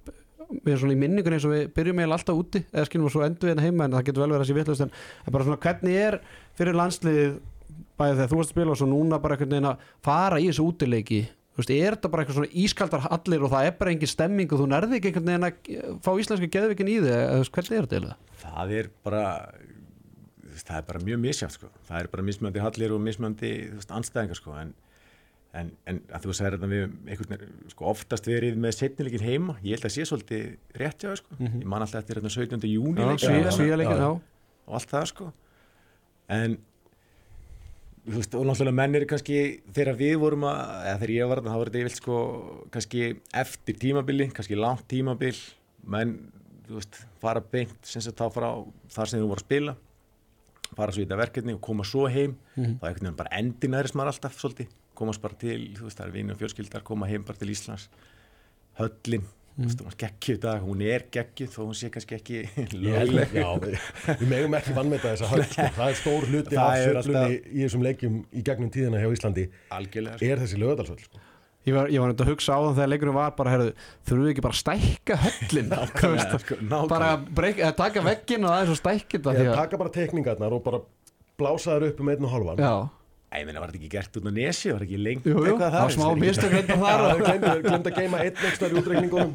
[0.49, 3.15] við erum svona í minningunni eins og við byrjum eiginlega alltaf úti eða skilum við
[3.15, 5.49] svo endur við hérna heima en það getur vel verið að sé vittlust en bara
[5.49, 6.19] svona hvernig er
[6.59, 7.35] fyrir landsliðið
[7.99, 10.49] bæðið þegar þú varst að spila og svo núna bara einhvern veginn að fara í
[10.49, 13.95] þessu útileiki þú veist, er þetta bara eitthvað svona ískaldar allir og það er bara
[13.95, 17.81] engin stemming og þú nærði ekki einhvern veginn að fá íslenska geðvikin í þig hvernig
[17.81, 19.25] er þetta það er bara
[20.63, 21.71] það er bara mjög misjátt sko.
[21.89, 23.53] það er bara mismöndi hallir og mismöndi
[23.89, 24.55] anstæðingar sko.
[24.59, 24.73] en,
[25.57, 29.57] en, en að þú sagðir þetta við einhvern veginn sko, oftast verið með setnileikin heima
[29.65, 30.49] ég held að sé svolítið
[30.83, 31.39] rétt þér, sko.
[31.41, 32.67] ég man alltaf eftir hérna 17.
[32.69, 33.09] júni Já,
[33.57, 34.11] svíja, og já.
[34.79, 35.31] allt það sko
[36.29, 36.59] en
[38.09, 39.39] þú veist, og náttúrulega menn eru kannski
[39.77, 42.21] þegar við vorum að, eða þegar ég var þá var þetta yfirlt sko
[42.75, 43.03] kannski
[43.43, 45.35] eftir tímabili, kannski langt tímabil
[45.89, 46.15] menn,
[46.69, 48.49] þú veist, fara beint sem sagt þá frá
[48.93, 49.77] þar sem þú voru að spila
[50.77, 53.95] fara svo í þetta verkefni og koma svo heim þá er einhvern veginn bara endinæris
[53.97, 57.25] maður alltaf svolítið, komast bara til, þú veist, það er vinur og fjölskyldar, koma heim
[57.29, 57.89] bara til Íslands
[58.79, 59.25] höllin,
[59.59, 62.43] þú veist, hún er geggjuð í dag, hún er geggjuð þó hún sé kannski ekki
[62.85, 65.67] lögleg Já, við, megum ekki vannmeta þessa höll sko.
[65.79, 69.09] það er stór hluti Það af er sveiflunni í þessum leikjum í gegnum tíðina hjá
[69.17, 70.29] Íslandi algjörlega sko.
[70.31, 71.25] er þessi lögadalsöll sko.
[71.69, 73.73] Ég var, ég var nefnt að hugsa á þann þegar leikurinn var bara, herðu,
[74.09, 76.93] þurfum við ekki bara að stækka höllin Nákvæmlega, sko, nákvæmlega.
[76.95, 77.09] bara
[77.41, 80.55] breyk, eða taka veggin og aðeins og stækja þetta því Ég að- taka bara tekningarnar
[80.57, 80.81] og bara
[81.43, 82.73] blása þær upp um einn og halvan Já,
[83.29, 85.43] Æ, ég meina, var þetta ekki gert út á nesi, var ekki lengt jú, jú,
[85.51, 88.79] eitthvað það var smá mistök reynda þar Það er glemt að geima einn ekstra í
[88.81, 89.35] útreikningunum.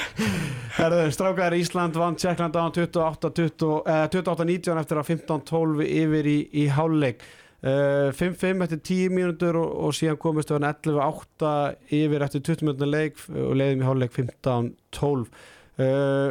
[0.78, 6.64] Herðu, strákaðar Ísland vann Tjekkland á 28-20 eh, 28-19 eftir að 15-12 yfir í, í
[6.72, 7.24] háluleik
[7.60, 11.54] uh, 5-5 eftir 10 mínútur og, og síðan komist við hann 11-8
[12.00, 16.30] yfir eftir 20 mínútur leik og leiðum í háluleik 15-12 uh,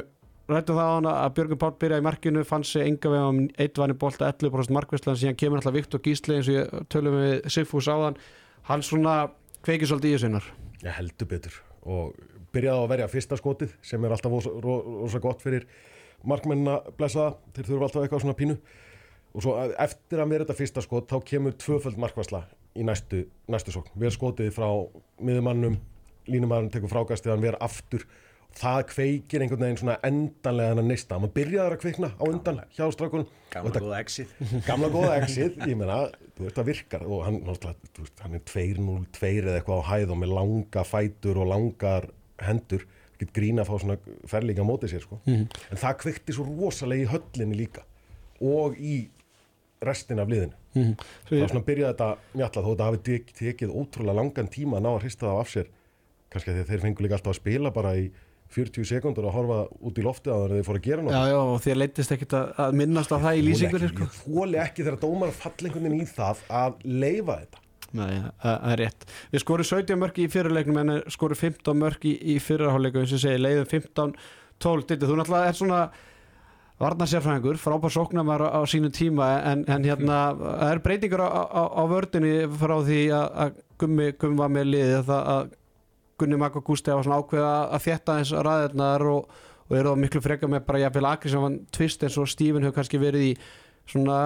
[0.50, 3.40] rættum það á hana að Björgun Páll byrjaði í markinu fann sig enga veginn um
[3.62, 7.50] eitt vanni bolta 11% markvæslan síðan kemur alltaf Viktor Gísli eins og ég tölum við
[7.54, 8.18] Sigfús áðan.
[8.70, 9.16] Hann svona
[9.66, 10.50] kveikir svolítið í þessu innar
[10.84, 11.56] Ég heldur betur.
[11.84, 12.14] Og
[12.56, 15.66] byrjaði á að verja fyrsta skotið sem er alltaf rosa, ro- rosa gott fyrir
[16.28, 18.56] markmennina blessaða, þeir þurfa alltaf eitthvað svona pínu.
[19.36, 22.42] Og svo eftir að mér þetta fyrsta skot þá kemur tvöföld markvæsla
[22.80, 24.68] í næstu, næstu sókn, við skotið frá
[25.22, 25.76] miðumannum,
[26.30, 28.06] línumannum tekur frákastið hann vera aftur
[28.58, 32.62] það kveikir einhvern veginn svona endanlega hann að neista, maður byrjaði að kveikna á undan
[32.76, 33.28] hjá strákunum.
[33.30, 34.34] Og Gamla þetta góða exit
[34.70, 36.00] gamla góða exit, ég meina
[36.38, 40.22] þú veist það virkar og hann, veist, hann er 2-0-2 eða eitthvað á hæð og
[40.24, 42.10] með langa fætur og langar
[42.46, 42.88] hendur.
[43.20, 45.18] Get grína að fá svona ferlíka mótið sér sko.
[45.28, 47.84] en það kveikti svo rosalega í höllinni líka.
[48.40, 49.10] Og í
[49.84, 50.56] restin af liðinu.
[50.78, 50.94] Mm.
[51.28, 52.08] það var svona að byrja þetta
[52.38, 55.52] mjalla þó þetta hafi tek, tekið ótrúlega langan tíma að ná að hrista það af
[55.52, 55.70] sér.
[56.30, 58.06] Kannski að þeir fengu líka alltaf að spila bara í
[58.56, 61.40] 40 sekundur að horfa út í lofti að þeir fóru að gera Já, náttúrulega já,
[61.40, 64.08] og þér leittist ekkit að, minnast á það í lýsingunni sko.
[64.08, 65.34] Ég þóli ekki þegar dómar
[65.70, 67.64] veginn í það að leifa þetta.
[67.90, 69.08] Nei, það það er rétt.
[69.32, 73.24] Við skorum 17 mörg í fyrirleiknum en skorum 15 mörg í, í fyrirháleikum eins og
[73.24, 75.82] segi, leiðum 15-12 Ditti, þú náttúrulega er svona
[76.80, 81.64] varnarsérfræðingur, frábær sóknarmar á, á sínu tíma en, en hérna það er breytingur á, á,
[81.76, 85.52] á vördinni frá því að, að Gummi, Gummi var með liðið það að
[86.19, 90.23] Gunni Magga Gústi hafa svona ákveða að þétta eins ræðirnar og, og eru þá miklu
[90.25, 93.34] frekar með bara jafnvel Akri sem var tvist eins og Stífin hefur kannski verið í
[93.89, 94.21] svona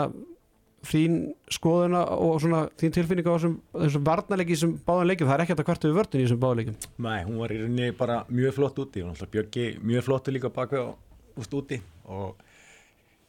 [0.83, 1.17] þín
[1.51, 5.55] skoðuna og svona þín tilfinning á þessum, þessum varnarleiki sem báðan leikjum, það er ekki
[5.55, 6.79] að kvartu við vördin í þessum báðan leikjum.
[7.05, 10.81] Nei, hún var í rauninni bara mjög flott úti og Björki mjög flottu líka baka
[10.83, 11.79] og úst úti.
[12.11, 12.35] Og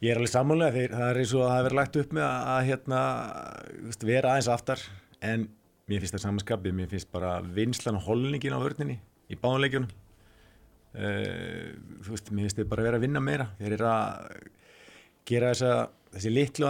[0.03, 2.27] ég er alveg sammálega þegar það er eins og að það hefur lagt upp með
[2.27, 3.03] að, að hérna,
[4.11, 4.87] vera aðeins aftar.
[5.24, 5.46] En
[5.88, 8.97] mér finnst það samanskapið, mér finnst bara vinslan og holningin á vörninni
[9.29, 9.90] í báðanleikjunum
[10.99, 13.49] uh, þú veist, mér finnst þið bara vera að vinna meira.
[13.61, 14.09] Þeir eru að
[15.29, 15.75] gera þessa,
[16.14, 16.68] þessi litlu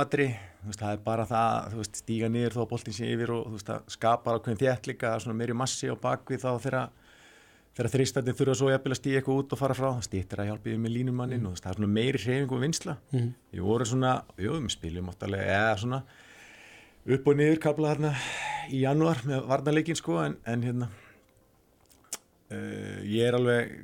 [0.70, 3.70] veist, það er bara það, veist, stíga niður þó að boltin sé yfir og veist,
[3.70, 4.60] það skapar ákveðin
[5.24, 6.50] svona meiri massi á bakvið þá
[7.74, 9.88] þegar þrýstættin þurfa svo jafnvel að stíga eitthvað út og fara frá.
[9.96, 12.52] Það stýttir að hjálpa yfir með línumannin og þú veist, það er svona meiri hreyfing
[12.54, 13.32] og vinsla Mhm.
[13.52, 16.02] við vorum svona, jú, við spiljum áttalega eða svona
[17.04, 18.12] upp og niður kapla þarna
[18.72, 20.88] í janúar með varnarleikin sko en, en hérna
[22.48, 23.74] uh, ég er alveg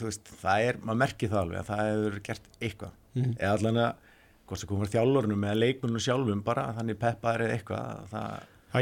[0.00, 2.94] veist, það er, maður merkir það alveg að það hefur gert eitthvað.
[3.10, 3.32] Mhm.
[3.36, 3.92] eða allan að
[4.50, 8.30] hvort sem komur þjálfurinn eða leikmennum sjálfum bara þannig peppaður eða eitthvað það,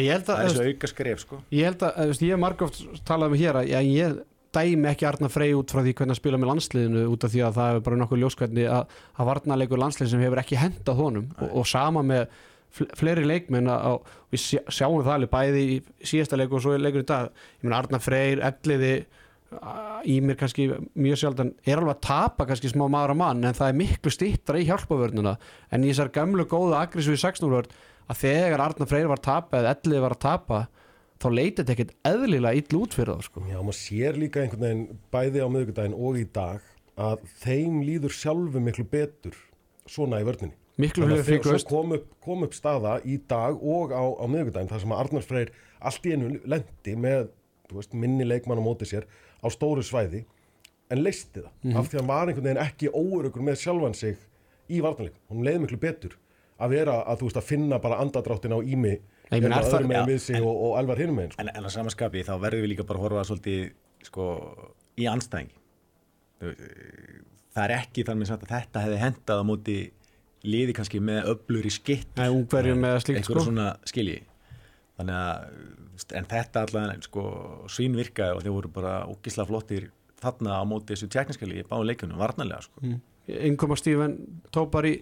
[0.05, 1.41] ég það að, er svo auka skref sko.
[1.53, 4.09] ég held að, þú veist, ég hef margóft talað um hér að já, ég
[4.59, 7.43] dæmi ekki Arna Frey út frá því hvernig að spila með landsliðinu út af því
[7.45, 8.65] að það er bara nokkuð ljóskvæðni
[12.69, 15.79] að, að fleiri leikmenn að, að við sjá- sjáum það alveg bæði í
[16.13, 18.93] síðasta leiku og svo í leikur í dag ég meina Arna Freyr, Elliði
[20.13, 20.67] í mér kannski
[21.01, 24.13] mjög sjaldan er alveg að tapa kannski smá maður á mann en það er miklu
[24.13, 25.33] stittra í hjálpavörnuna
[25.73, 27.71] en í þessar gamlu góða aggressífi 6-0 vörn
[28.13, 30.61] að þegar Arnar Freyr var að tapa eða Ellið var að tapa
[31.19, 33.41] þá leytið þetta ekkert eðlilega ill út fyrir það sko.
[33.49, 36.69] Já, maður sér líka einhvern veginn bæði á miðvikudaginn og í dag
[37.09, 39.41] að þeim líður sjálfu miklu betur
[39.89, 40.55] svona í vörninni.
[40.79, 44.71] Miklu að fríkust svo kom upp, kom upp staða í dag og á, á miðvikudaginn
[44.71, 45.53] þar sem að Arnar Freyr
[45.91, 47.29] allt í einu lendi með
[47.73, 49.05] veist, minni leikmann á móti sér
[49.43, 50.25] á stóru svæði
[50.89, 54.17] en leisti það af því að hann var einhvern veginn ekki óurugur með sjálfan sig
[54.69, 55.21] í vartanleikum.
[55.33, 56.15] Hún leiði miklu betur
[56.59, 58.95] að vera að þú veist að finna bara andadráttin á ími
[59.29, 61.43] Ég meina, hérna það- öðrum meginn við sig og, og elvar hinum meginn sko.
[61.45, 63.61] En, en á samanskapi þá verðum við líka bara að horfa svolítið
[64.09, 64.27] sko,
[64.97, 65.57] í anstæðingi.
[66.39, 69.77] Það er ekki þannig að þetta hefði hendað á móti
[70.47, 72.11] liði kannski með öblur í skitt.
[72.19, 72.77] Einhverju
[73.27, 73.43] sko.
[73.43, 74.23] svona skilji.
[74.99, 75.61] Þannig að,
[76.19, 77.29] en þetta allavega sko,
[77.71, 81.93] svín virkaði og þeir voru bara ógislega flottir þarna á móti þessu tjekniskali í báðu
[81.93, 82.97] leikunum, varnarlega sko.
[83.29, 84.17] innkoma Stífen
[84.55, 84.95] tópar í,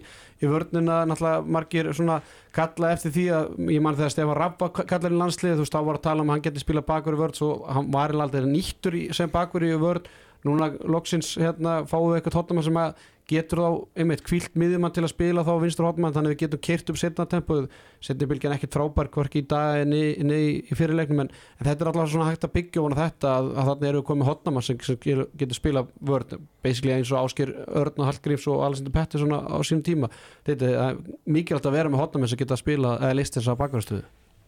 [0.43, 2.19] í vörnina náttúrulega margir svona
[2.55, 5.77] kalla eftir því að ég man þegar Stefán Rapp var kallar í landslið þú veist
[5.77, 8.13] þá var að tala um að hann geti spila bakur í vörn svo hann var
[8.13, 10.09] aldrei nýttur í, sem bakur í vörn
[10.45, 15.03] núna loksins hérna fáum við eitthvað tóttum sem að getur þá einmitt kvílt miðjumann til
[15.03, 17.65] að spila þá vinstur hotmann þannig að við getum keirt upp setna tempoð
[18.03, 21.91] setni bylgjan ekkert frábær hvorki í dag en í, í, fyrirleiknum en, en þetta er
[21.91, 24.79] alltaf svona hægt að byggja vona þetta að, að þannig eru við komið hotnamann sem,
[24.79, 29.59] getur, spila vörn basically eins og Ásker Örn og Hallgrífs og Alessandur Pettersson á, á
[29.67, 30.11] sínum tíma.
[30.47, 33.59] Þetta er mikilvægt að vera með hotnamann sem geta að spila eða list þess að
[33.63, 34.05] bakvarstöðu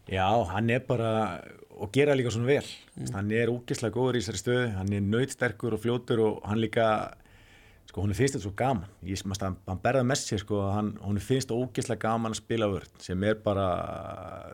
[0.09, 1.09] Já, hann er bara
[1.79, 2.65] og gera líka svona vel.
[3.13, 6.87] Hann er úkislega góður í þessari stöðu hann er nöytsterkur og fljótur og hann líka
[7.89, 8.89] sko, hún finnst þetta svo gaman.
[9.07, 12.69] Ég smast að hann berða með sér sko, hann, hún finnst ógislega gaman að spila
[12.69, 13.67] vörð sem er bara,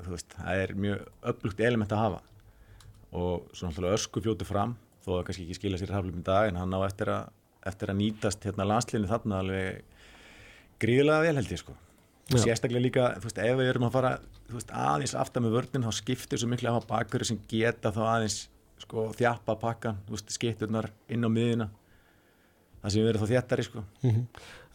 [0.06, 2.22] þú veist það er mjög upplugt element að hafa.
[3.16, 6.50] Og svona alltaf ösku fljótu fram þó að kannski ekki skila sér haflum í dag
[6.50, 7.34] en hann á eftir að,
[7.72, 9.84] eftir að nýtast hérna landslinu þarna alveg
[10.82, 11.76] gríðilega vel held ég sko.
[12.26, 12.40] Já.
[12.42, 14.12] sérstaklega líka, þú veist, ef við erum að fara
[14.50, 18.00] veist, aðeins aftar með vörnin þá skiptir svo miklu að hafa bakverði sem geta þá
[18.16, 18.38] aðeins
[18.82, 21.68] sko, þjappa pakkan þú veist, skipturnar inn á miðina
[22.86, 23.84] það sem við erum þá þjættari sko.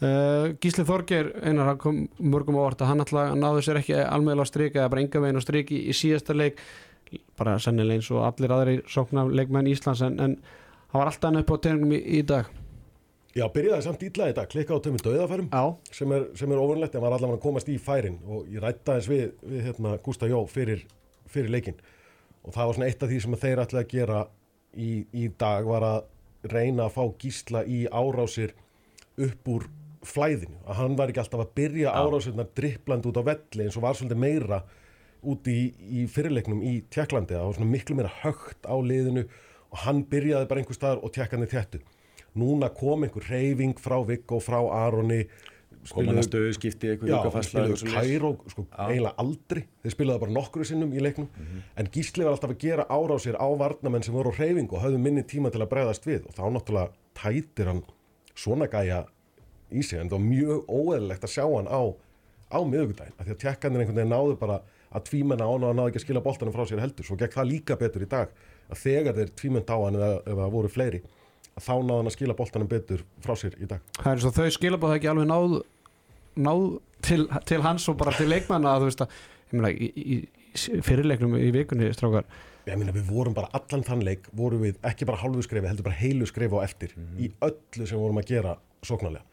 [0.01, 4.49] Uh, Gísli Þorger, einar kom mörgum á orð að hann alltaf náðu sér ekki almeðlega
[4.49, 6.62] á strik eða bara enga veginn á strik í, í síðasta leik.
[7.38, 10.37] Bara sennilega eins og allir aðri sóknar leikmenn Íslands en, en
[10.90, 12.51] hann var alltaf hann upp á tegnum í, í dag.
[13.37, 15.53] Já, byrjaði samt ítla í dag, klikka á tömur döðafærum
[15.94, 18.18] sem er, sem er óvunlegt en var allavega að komast í færin.
[18.27, 20.83] Og ég rætta þess við, við hérna, Gústa Jó fyrir,
[21.31, 21.79] fyrir leikin
[22.40, 24.20] og það var svona eitt af því sem þeir ætlaði að gera
[24.73, 26.10] í, í dag var að
[26.48, 28.55] reyna að fá gísla í árásir
[29.20, 29.66] upp úr
[30.07, 30.57] flæðinu.
[30.64, 33.98] Að hann var ekki alltaf að byrja árásirnar drippland út á velli eins og var
[33.98, 34.62] svolítið meira
[35.20, 39.26] út í, í fyrirleiknum í Tjekklandi það var svona miklu meira högt á liðinu
[39.70, 41.81] og hann byrjaði bara einhver staðar og tjekkandi þjættu
[42.40, 45.24] núna kom einhver reyfing frá Viggo, frá Aroni
[45.88, 46.90] koma hann að stöðu skipti
[47.95, 51.29] Kæró sko, eiginlega aldrei, þeir spiluðu bara nokkru sinnum í leiknum,
[51.77, 55.01] en Gísli var alltaf að gera árásir á varnamenn sem voru á hreyfingu og höfðu
[55.01, 56.27] minni tíma til að bregðast við.
[56.29, 57.83] Og þá náttúrulega tætir hann
[58.35, 59.07] svona gæja
[59.71, 61.83] í sig, en það var mjög óeðlilegt að sjá hann á,
[62.51, 65.77] á miðugudaginn, af því að tjekkanir einhvern veginn náðu bara að tvímenna á hann og
[65.79, 68.33] náðu ekki að skila boltanum frá sér heldur, svo gekk það líka betur í dag
[68.71, 71.19] að þegar þeir tvímenn á hann eða, eða voru fleiri, að
[71.62, 73.81] þá náðu hann að skila boltanum betur frá sér í dag.
[74.01, 75.57] það er svo þau skilabóð ekki alveg náð,
[76.40, 76.66] náð
[77.07, 79.18] til, til hans og bara til leikmanna að þú veist að
[79.51, 82.29] ég meina, í, í, fyrirleiknum í vikunni strákar
[82.68, 85.87] Ég meina við vorum bara allan þann leik vorum við ekki bara hálfu skrefi, heldur
[85.87, 88.53] bara heilu skrefi á eftir í öllu sem við vorum að gera
[88.87, 89.25] sóknarlega.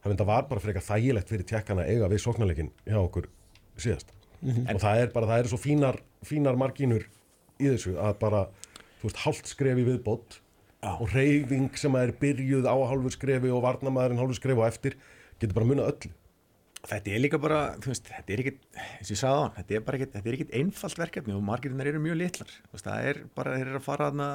[0.00, 3.28] Það var bara frekar þægilegt fyrir tjekkana að eiga við sóknarleikin hjá okkur
[3.76, 4.14] síðast.
[4.40, 7.04] Og það er bara, það eru svo fínar, fínar margínur
[7.60, 8.46] í þessu að bara,
[9.02, 10.40] þú veist, hálft skrefi viðbót
[10.86, 14.96] og reyfing sem er byrjuð á hálfu skrefi og varnamaðurinn hálfu skrefi og eftir
[15.40, 16.12] getur bara munað öllu.
[16.88, 19.52] þetta er líka bara, þú veist, þetta er ekkit eins og ég sagði á hann,
[19.58, 22.72] þetta er bara ekkit, þetta er ekkit einfalt verkefni og margirinn eru mjög litlar þú
[22.78, 24.28] veist, það er bara, þeir eru að fara þarna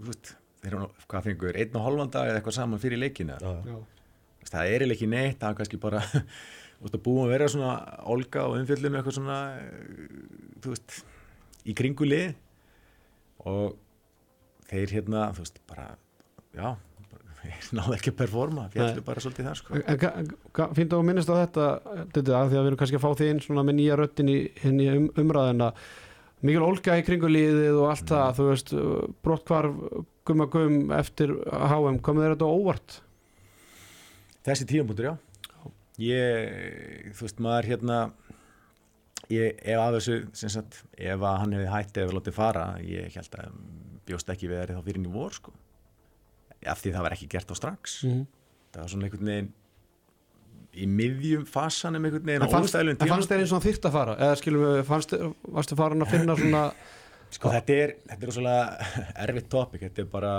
[0.00, 0.32] þú veist,
[0.64, 3.52] þeir eru, hvað fengur einn og hálfan dag eða eitthvað saman fyrir leikina Já.
[3.70, 3.76] Já.
[3.76, 7.32] Þú veist, það er ekki neitt, það er kannski bara þú veist, að búum að
[7.36, 7.72] vera svona
[8.16, 9.38] olga og umfjöldum eitthvað svona
[10.66, 10.98] þú veist,
[11.62, 12.34] í kringu lið
[13.46, 13.78] og
[14.70, 15.86] þeir hérna, þú veist, bara
[16.56, 16.68] já,
[17.12, 21.30] bara, náðu ekki að performa fjallu bara svolítið þar, sko ga- Fínt að þú minnist
[21.30, 21.66] á þetta
[22.14, 24.32] þetta, að því að við erum kannski að fá því inn svona með nýja röttin
[24.32, 25.70] í, inn í um, umræðina
[26.46, 28.72] mikil olga í kringu liðið og allt það, þú veist,
[29.24, 29.78] brottkvarf
[30.26, 32.98] gumma gum eftir HM komið þeir þetta á óvart?
[34.46, 35.14] Þessi tímapunktur, já.
[36.02, 37.96] Ég, þú veist, maður hérna,
[39.32, 43.16] ég, ef að þessu, sem sagt, ef að hann hefði hætti eða látið fara, ég
[43.16, 43.56] held að
[44.06, 45.54] bjóst ekki við það fyrir inn í vor sko.
[46.66, 48.02] af því það var ekki gert á strax.
[48.04, 48.26] Mhm.
[48.72, 49.52] það var svona einhvern veginn
[50.76, 54.16] í miðjum fasanum einhvern veginn En fannst, þér eins og hann þyrft að fara?
[54.16, 55.14] Eða skilum við, fannst,
[55.56, 56.62] varstu farin að finna svona
[57.36, 58.90] sko þetta er, þetta er rosalega
[59.24, 60.34] erfitt topic, þetta er bara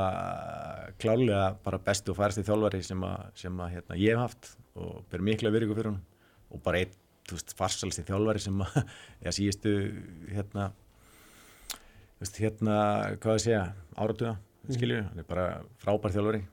[1.01, 5.01] klálega bara bestu og færasti þjálfari sem, að, sem að, hérna, ég hef haft og
[5.11, 6.01] ber mikla virðingu fyrir hún
[6.53, 6.95] og bara einn
[7.27, 8.77] þú veist, farsalsti þjálfari sem að
[9.25, 9.73] já, síðustu
[10.31, 10.69] hérna
[12.21, 12.77] veist, hérna,
[13.23, 13.63] hvað ég segja
[13.97, 14.37] áratuga,
[14.69, 15.47] skilju, hann er bara
[15.81, 16.43] frábær þjálfari.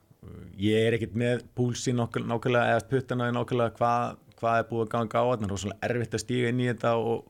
[0.57, 5.21] Ég er ekkert með púlsi nákvæmlega eða puttana nákvæmlega hvað, hvað er búið að ganga
[5.21, 5.25] á.
[5.25, 7.25] Þetta, það er rosalega erfitt að stíga inn í þetta og,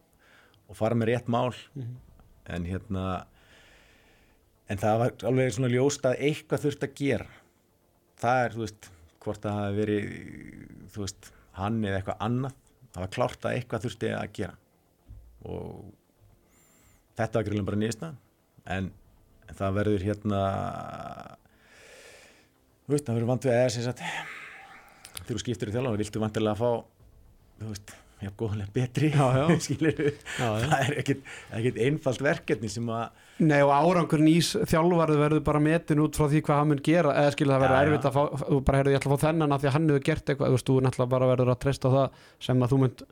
[0.70, 1.56] og fara með rétt mál.
[2.56, 3.06] En hérna
[4.72, 7.28] en það var alveg svona ljóst að eitthvað þurft að gera.
[8.22, 8.90] Það er, þú veist,
[9.26, 10.08] hvort það hafi verið
[10.94, 12.62] þú veist, hann eða eitthvað annað.
[12.96, 14.56] Það var klárt að eitthvað þurfti að gera.
[15.46, 15.82] Og
[17.20, 18.06] þetta var gríðlega bara nýðist
[18.66, 18.90] en,
[19.50, 20.40] en það verður hérna
[22.86, 26.22] þú veist, það verður vant við að þess að þegar þú skiptir í þjálfum, viltu
[26.24, 26.72] vantilega að fá
[27.62, 29.46] þú veist, já, góðlega betri Já, já.
[29.66, 30.66] skilur Já, já.
[30.66, 36.00] það er ekkit einfalt verkefni sem að Nei og árangur nýs þjálfarið verður bara metin
[36.06, 37.12] út frá því hvað hann mun gera.
[37.20, 39.56] Eða skilur það verður erfitt að fá þú bara heyrðu ég ætla að fá þennan
[39.56, 40.48] að því að hann hefur gert eitthvað.
[40.54, 43.04] Þú veist, þú náttúrulega bara verður að treysta það sem að þú munt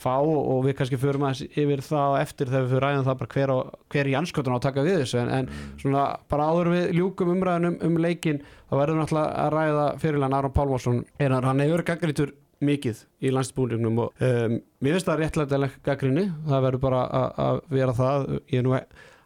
[0.00, 3.58] fá og við kannski förum aðeins yfir það eftir þegar við ræðum það hver, á,
[3.94, 5.18] hver í anskotun á að taka við þessu.
[5.22, 9.84] En, en svona bara áður við ljúkum umræðunum um leikin þá verður náttúrulega að ræða
[10.02, 11.02] fyrirlega Aron Pálmarsson.
[11.22, 16.62] Er hann, hefur gaggrítur mikið í landsbúningnum og um, mér finnst það réttlætileg gaggrinni það
[16.68, 18.28] verður bara að- að vera það.
[18.50, 18.76] Ég er nú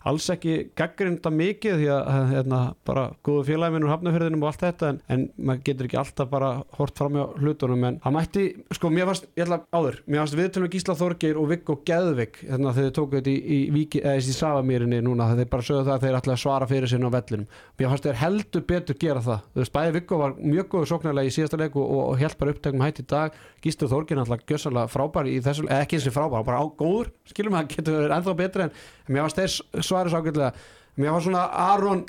[0.08, 4.64] alls ekki gaggrinda mikið því að hérna, bara góðu félagi minn úr hafnafyrðinum og allt
[4.66, 8.46] þetta en, en maður getur ekki alltaf bara hort fram hjá hlutunum en það mætti,
[8.78, 12.74] sko mér varst, ég ætla áður mér varst viðtölu Gísla Þorgeir og Viggo Geðvik hérna
[12.76, 16.04] þegar þau tóku þetta í, í, í Savamýrinni núna þegar þeir bara sögðu það að
[16.06, 17.48] þeir ætla að svara fyrir sinna á vellinum.
[17.78, 19.44] Mér fannst þeir heldur betur gera það.
[19.52, 22.54] Þú veist, bæði Viggo var mjög góður sóknarlega í síðasta leiku og, og held bara
[22.54, 23.38] upptækum hætt í dag.
[23.64, 27.58] Gísla Þorgeir náttúrulega gjössalega frábær í þessu, ekki þessi frábær, hann bara á góður skilum
[27.58, 28.74] að getur ennþá betri en
[29.08, 30.52] mér fannst þeir svarið sákvæmlega
[30.98, 32.04] mér fannst svona Aron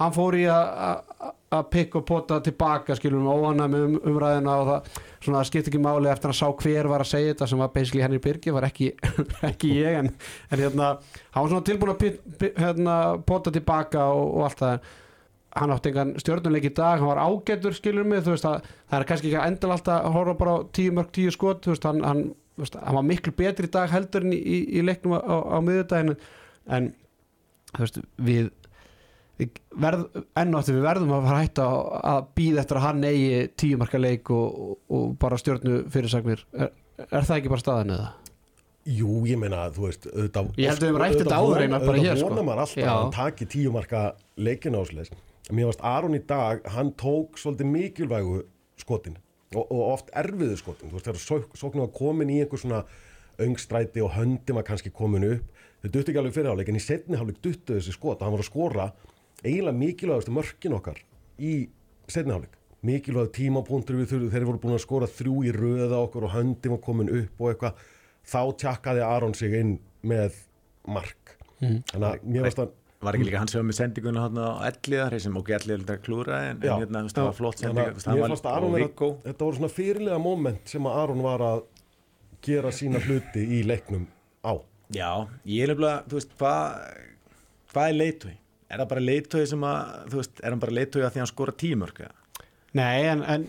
[0.00, 1.30] hann fór í að-
[1.70, 6.08] pikka og pota tilbaka skilum óhana með um, umræðina og það svona skipt ekki máli
[6.08, 8.88] eftir að sá hver var að segja þetta sem var basically Henry Birgi var ekki,
[9.50, 10.08] ekki ég en,
[10.48, 10.86] en hérna
[11.34, 12.96] hann var svona tilbúin að hérna,
[13.28, 14.88] pota tilbaka og, og allt það.
[15.52, 19.06] Hann átti engan stjórnuleik í dag hann var ágætur skilur mig veist að það er
[19.10, 22.22] kannski ekki endal alltaf að horfa bara tíu mörg tíu skot veist hann, hann,
[22.56, 25.56] veist, hann var miklu betri í dag heldur í, í, í leiknum á, á, á
[25.60, 26.16] miðjudaginu
[26.72, 26.88] en
[27.80, 28.50] veist við,
[29.40, 30.06] við verð,
[30.38, 31.68] enn og aftur við verðum að fara að hætta
[32.12, 36.72] að býða eftir að hann eigi tíu marka leik og, og, bara stjórnu fyrirsagnir er,
[37.08, 38.10] er það ekki bara staðan eða?
[38.92, 41.84] Jú, ég meina, þú veist auðvitað, Ég held að við höfum rætt þetta áður einar
[41.86, 42.30] bara hér, sko.
[42.34, 42.86] alltaf Já.
[42.88, 44.00] að hann taki tíu marka
[44.36, 45.12] leikin ásleis
[45.52, 48.40] Mér varst Aron í dag, hann tók svolítið mikilvægu
[48.80, 49.16] skotin
[49.54, 52.82] og, og oft erfiðu skotin Þú veist, þegar sók, sóknum var komin í einhver svona
[53.42, 56.82] öngstræti og höndi var kannski komin upp þau duttu ekki alveg fyrir áleik en í
[56.82, 58.20] setni áleik duttu þessi skot.
[58.20, 58.88] Og hann var að skora
[59.42, 61.00] eiginlega mikilvægastu mörkin okkar
[61.42, 61.54] í
[62.10, 66.26] setni áleik mikilvæg tímapunktur við þurfum þeir voru búin að skora þrjú í röða okkur
[66.26, 67.82] og höndin var komin upp og eitthvað.
[68.22, 70.38] Þá tjakkaði Aron sig inn með
[70.90, 71.36] mark.
[71.62, 74.50] Þannig að mér varst að var ekki líka hans sem var með sendinguna hann á
[74.68, 78.10] elliðar sem ok, elliðar er að klúra en, hérna, veist, það var flott sending veist,
[79.26, 81.64] þetta voru svona fyrirlega moment sem að Aron var að
[82.46, 84.06] gera sína hluti í leiknum
[84.46, 84.54] á
[84.92, 85.10] Já,
[85.48, 86.62] ég er nefnilega, þú veist, hvað
[87.72, 88.32] hvað er leitói?
[88.72, 91.22] Er það bara leitói sem að, þú veist, er hann bara leitói að því að
[91.22, 92.02] hann skora tímörk?
[92.76, 93.46] Nei, en, en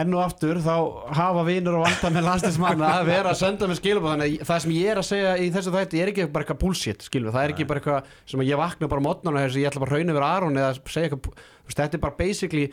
[0.00, 0.74] enn og aftur þá
[1.14, 4.62] hafa vinur og vanda með landslismanna að vera að senda með skilum þannig að það
[4.64, 7.46] sem ég er að segja í þessu þætti er ekki bara eitthvað bullshit, skilum það
[7.46, 10.16] er ekki bara eitthvað sem ég vakna bara mótnan og ég ætla bara að rauna
[10.16, 12.66] yfir Aron eða segja eitthvað, þetta er bara basically,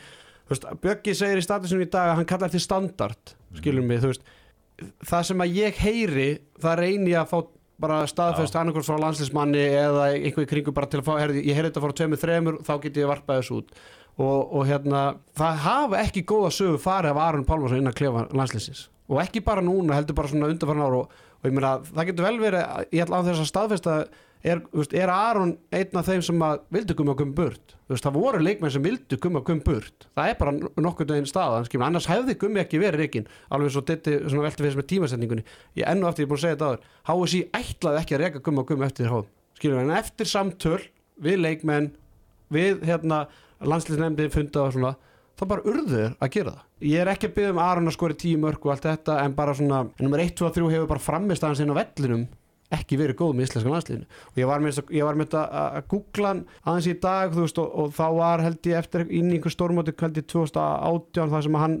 [0.82, 4.26] Bjöggi segir í statusinu í dag að hann kallar eftir standard skilum mig, þú veist
[5.08, 6.28] það sem að ég heyri,
[6.62, 7.38] það reyni að fá
[7.82, 11.56] bara staðfest annarkvæmst frá landslismanni eða einhver í kringu bara til að fá herri, ég
[11.58, 13.72] heyrði þetta frá tveimur þremur, þá get ég varpað þessu út.
[14.20, 15.00] Og, og hérna
[15.40, 19.64] það hafa ekki góða sögu farið af Aron Pálmarsson innan klefa landslisins og ekki bara
[19.64, 22.92] núna, heldur bara svona undanfarn ára og, og ég meina, það getur vel verið að-
[22.92, 23.94] ég ætla á þess að staðfesta
[24.42, 27.74] er, veist, er Aron einn af þeim sem að vildu gumma gum burt?
[27.86, 30.08] Þú veist, það voru leikmenn sem vildu gumma gum burt.
[30.18, 30.54] Það er bara
[30.86, 34.80] nokkur daginn staðan skilur, annars hefði gummi ekki verið reikin alveg svo svona velti fyrir
[34.80, 35.46] með tímasendingunni
[35.78, 36.90] ég ennu aftur, ég er búin að segja þetta áður.
[37.12, 40.80] HSI ætlaði ekki að reka gumma gum eftir hóð skilur, en eftir samtöl
[41.22, 41.92] við leikmenn
[42.52, 43.24] við hérna
[43.62, 44.94] landslisnefndi funda og svona
[45.38, 46.68] þá bara urður að gera það.
[46.82, 49.34] Ég er ekki að byggja um Aron að skori tíu mörg og allt þetta en
[49.38, 52.24] bara svona, nummer 1, 2 og 3 hefur bara framist aðeins inn á vellinum
[52.76, 54.08] ekki verið góð með íslenska landsliðinu.
[54.32, 54.80] Og ég var með,
[55.22, 59.06] þetta að googla hann aðeins í dag veist og, og þá var held ég eftir
[59.08, 61.80] inn í einhver stórmóti held ég 2018 þar sem hann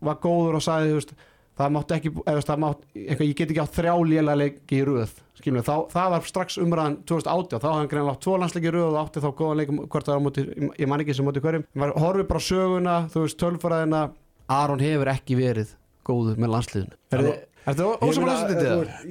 [0.00, 1.16] var góður og sagði veist
[1.60, 5.18] það mátti ekki, eða það eitthvað, ég get ekki átt þrjá lélega leiki í röð
[5.40, 8.72] skilur, þá, það var strax umræðan 2018 þá hafði hann greinlega átt tvo landsleiki í
[8.76, 10.46] röð og átti þá góðan leikum hvort það var á móti,
[10.80, 11.66] ég man ekki sem móti hverjum.
[11.90, 14.02] Horfir bara á söguna, þú veist, tölfræðina.
[14.50, 16.98] Aron hefur ekki verið góður með landsliðinu.
[17.12, 17.24] Er
[17.66, 18.24] þetta þú veist,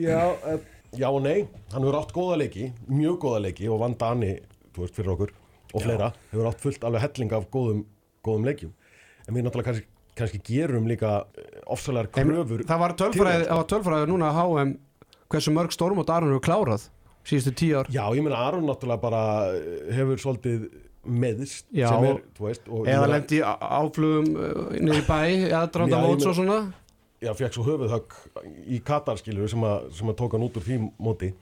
[0.03, 0.21] Já,
[0.97, 4.33] já og nei, hann hefur átt góða leiki, mjög góða leiki og vann Dani,
[4.73, 5.33] þú veist, fyrir okkur
[5.69, 7.85] og fleira, hefur átt fullt alveg helling af góðum,
[8.25, 8.75] góðum leikjum.
[9.27, 11.23] En við náttúrulega kannski, kannski gerum líka
[11.69, 12.65] ofsalega kröfur.
[12.65, 14.77] Það var tölfræði, það var tölfræði núna að HM
[15.29, 16.89] hversu mörg stórmót Aron hefur klárað
[17.27, 19.23] síðustu tíu ár Já, ég meina Aron náttúrulega bara
[19.53, 20.69] eh, hefur svolítið
[21.09, 25.19] meðist Já, sem er, veist, eða lendi áflugum uh, niður í bæ
[25.49, 26.59] eða dranda Já, ég móts og svona
[27.22, 28.17] já, fekk svo höfuðhögg
[28.67, 31.34] í Katar skilur sem, að- sem að tóka hann út úr því móti.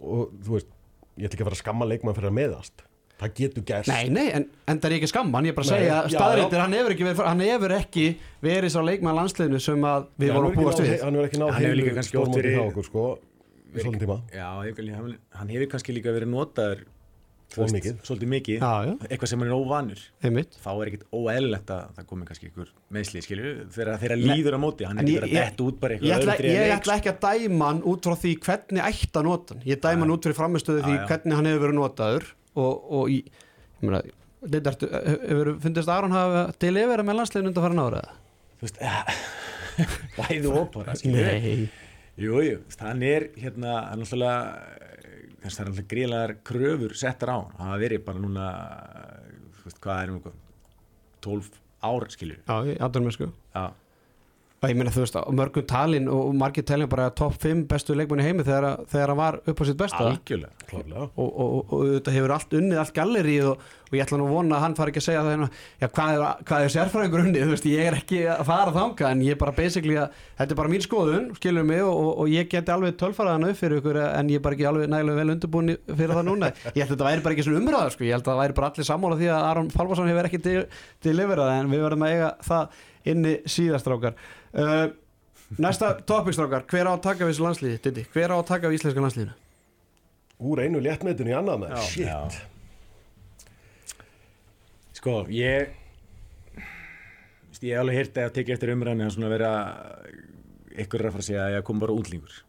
[0.00, 0.68] Og þú veist,
[1.16, 2.82] ég ætla ekki að fara að skamma leikmann fyrir að meðast
[3.16, 3.88] það getur gerst.
[3.88, 6.58] Nei, nei, en, en það er ekki skamman, ég er bara að Nei, segja já.
[6.60, 8.04] hann hefur ekki verið, hann hefur ekki
[8.44, 11.00] verið sá leikmann landsliðinu sem að við vorum að búast við.
[11.00, 13.04] hann hefur ekki náð Hann hefur heilu stórmóti hjá okkur sko,
[13.72, 14.18] í svolítið tíma.
[14.36, 16.84] Já, ég- hann, hann hefur kannski líka verið notaður
[17.54, 17.86] veist.
[18.04, 18.56] Svolítið mikið.
[18.60, 20.56] Já, já, Eitthvað sem er óvanur einmitt.
[20.64, 24.60] Þá er ekkit óeðlilegt að það komi kannski ykkur meðslið skilju Þegar þeirra líður á
[24.60, 24.84] móti.
[24.90, 27.12] Hann er ég- ég- að detta út bara Ég eitthvað öðru ég leik, ætla ekki
[27.14, 29.62] að dæma hann út frá því hvernig ætti að nota hann.
[29.66, 32.24] Ég dæma hann út fyrir framistöðu því Já, hvernig hann hefur verið notaður
[32.56, 34.02] og, og í, ég meina
[34.46, 38.02] hefur fundist Aron hafa til yfir með landsliðinu undan fara nára?
[38.60, 38.78] Þú veist,
[40.18, 41.68] bæði og bara skilju Nei.
[42.16, 44.75] Jú, jú, þú veist, hann er hérna, hann er alltaf
[45.54, 48.46] það er alltaf gríðlegar kröfur settar á hann, hafa verið bara núna
[49.64, 50.42] veist, hvað er um eitthvað
[51.26, 51.50] 12
[51.86, 53.64] ár, skilju Já, í aðdunum sko Já,
[54.62, 58.24] og ég meina þú veist, mörgum talin og margir talin bara topp 5 bestu leikmanni
[58.24, 59.98] heimi þegar, að- þegar hann var upp á sitt besta.
[60.00, 61.02] Algjörlega klárlega.
[61.14, 64.24] Og, og, og, og þetta hefur allt unnið allt gallerið og, og ég ætla nú
[64.26, 65.48] að vona að hann fari ekki að segja það hérna,
[65.84, 67.44] já, hvað er, hvað er sérfræðingur unnið?
[67.46, 70.08] Þú veist, ég er ekki að fara þanga en ég er bara basically að,
[70.40, 73.60] þetta er bara mín skoðun skilur mig og, og, og ég geti alveg tölfaraðan upp
[73.60, 76.50] fyrir ykkur en ég er bara ekki alveg nægilega vel undirbúin fyrir það núna.
[76.76, 78.02] Ég held að þetta væri bara ekki svona umræða sko.
[78.08, 78.72] ég held að það væri bara
[82.46, 82.68] það
[83.06, 84.16] inni síðastrákar
[84.56, 84.86] uh,
[85.62, 88.06] næsta topikstrákar, hver á að taka við þessu landslíði, Diddi?
[88.14, 89.36] hver á að taka við íslenska landslíðinu?
[90.36, 92.06] úr einu léttmetinu í annað með shit.
[92.06, 92.18] Já.
[94.96, 95.70] Sko, ég
[97.50, 99.52] veist, ég hef alveg heyrt að tekið eftir umræðinu að svona vera
[100.76, 102.42] ykkur er að fara að segja að ég kom bara útlingur.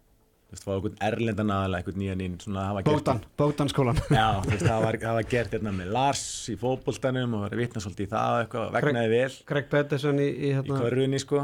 [0.47, 4.27] Þú veist, fá einhvern erlendan aðalega, einhvern nýjan inn svona hafa gert Bótan, Bótanskólan Já,
[4.45, 7.61] þú veist, það var, það var gert hérna með Lars í fótboltanum og var að
[7.63, 9.33] vitna svolítið í það eitthvað, vegnaði vel.
[9.51, 11.43] Craig Pedersen í, í í hérna hverjunni sko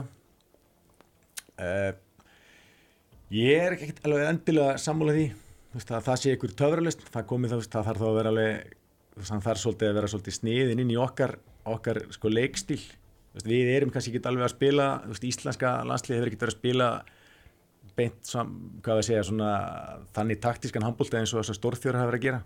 [1.62, 1.92] uh,
[3.34, 7.30] ég er ekkert alveg endilega sammála því þú veist, að það sé ykkur töfralist það
[7.32, 8.76] komið það, það þarf þá að vera alveg
[9.14, 11.38] það þarf svolítið að vera svolítið sniðin inn í okkar
[11.74, 12.34] okkar sko
[13.34, 16.60] veist, við erum kannski ekki alveg að spila veist, íslenska landslið hefur ekki verið að
[16.60, 16.90] spila
[17.98, 18.54] beint, sam,
[18.86, 19.50] hvað við segja svona,
[20.16, 22.40] þannig taktískan handbólta eins og þessar stórþjóður hafa verið að gera.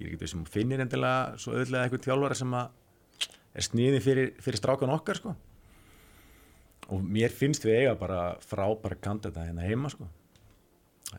[0.00, 4.32] Ég er ekki þessum finnir endilega svo auðvitað eitthvað þjálfara sem að er sniðin fyrir,
[4.44, 5.34] fyrir strákan okkar sko
[6.90, 10.08] og mér finnst við eiga bara frábæra kandida hérna heima sko.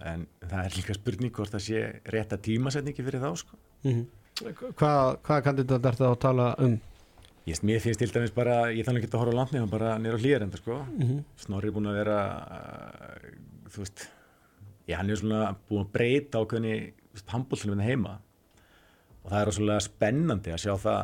[0.08, 3.60] En það er líka spurning hvort það sé rétta tímasetningi fyrir þá sko.
[3.84, 4.08] Mhm.
[4.42, 6.80] Hvað, hvaða kandidat er það að tala um?
[7.46, 9.92] ég, mér finnst til dæmis bara, ég þannig ekki að horfa á landni hann bara
[10.02, 10.80] nýra á hlýðarenda sko.
[11.42, 12.18] Snorri er búin að vera
[12.58, 13.30] uh,
[13.74, 14.06] þú veist
[14.88, 16.76] já, hann er svona búin að breyta ákveðni
[17.32, 18.18] handbóltunum heima.
[19.22, 21.02] Og það er svolítið spennandi að sjá það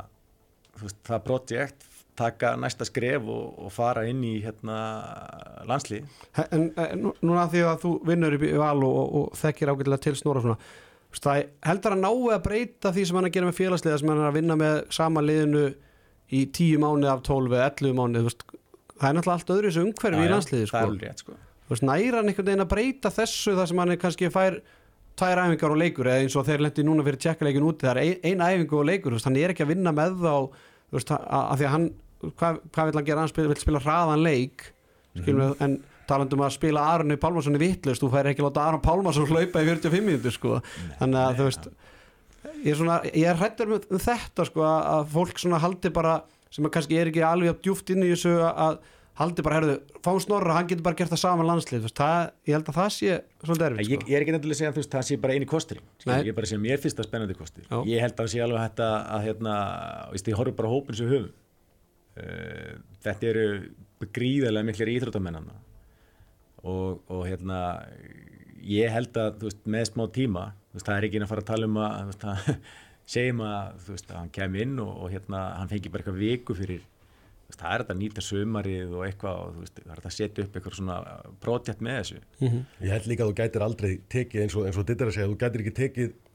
[0.78, 1.88] þú veist, það projekt
[2.18, 4.78] taka næsta skref og, og fara inn í hérna
[5.70, 6.06] landslið
[6.52, 10.04] En, en nú- núna því að þú vinnur í val og, og, og þekkir ágætilega
[10.08, 10.58] til snóra svona
[11.18, 14.10] það heldur að nái að breyta því sem hann er að gera með félagsliða sem
[14.12, 15.64] hann er að vinna með sama liðinu
[16.38, 18.44] í tíu mánuð af 12 eða 11 mánuð þú veist,
[18.98, 21.38] það er náttúrulega allt öðru þessu umhverfi í landsliði sko.
[21.72, 24.60] sko næra hann einhvern veginn að breyta þessu þar sem hann er kannski fær
[25.18, 28.02] tvær æfingar og leikur eða eins og þeir lendi núna fyrir tjekkleikin úti það er
[28.04, 31.24] ein, ein æfingu og leikur, hann er ekki að vinna með þá þú veist, að,
[31.40, 31.88] að því að hann
[32.24, 34.68] hvað, hvað vil hann gera, hann spila, vil spila hraðan leik
[35.18, 38.84] skilum við, en talandum að spila Arni Pálmarsson í vittlust, þú fær ekki láta Aron
[38.84, 40.60] Pálmarsson hlaupa í 45 minútur sko.
[41.02, 41.70] þannig að þú veist
[42.64, 46.20] ég er svona, ég er hrættur með um þetta sko, að, fólk svona haldi bara
[46.54, 48.80] sem að kannski er ekki alveg jafn djúpt inn í þessu að
[49.18, 51.88] haldi bara, herðu, fá snorra hann getur bara gert það saman landslið.
[51.98, 54.10] Það, ég held að það sé svolítið erfitt Ég, sko.
[54.12, 56.14] ég er ekki nefnilega að segja að það sé bara eini kostur Nei.
[56.20, 57.66] ég er bara að segja mér það spennandi kostur.
[57.90, 59.56] Ég held að það sé alveg að, að hérna,
[60.22, 61.32] ég horf bara á hópin sem höfum
[63.06, 63.46] þetta eru
[64.14, 65.56] gríðarlega miklir íþróttamennana
[66.64, 67.62] og, og hérna
[68.68, 71.50] ég held að veist, með smá tíma veist, það er ekki inn að fara að
[71.54, 72.28] tala um að veist,
[73.16, 76.58] segjum að, veist, að hann kem inn og, og hérna, hann fengi bara eitthvað viku
[76.58, 76.86] fyrir
[77.56, 80.58] það er þetta að nýta sömarið og eitthvað og það er þetta að setja upp
[80.58, 80.98] eitthvað svona
[81.44, 82.18] prótjætt með þessu.
[82.84, 85.30] Ég held líka að þú gætir aldrei tekið eins og, eins og dittir að segja,
[85.32, 86.27] þú gætir ekki tekið eh,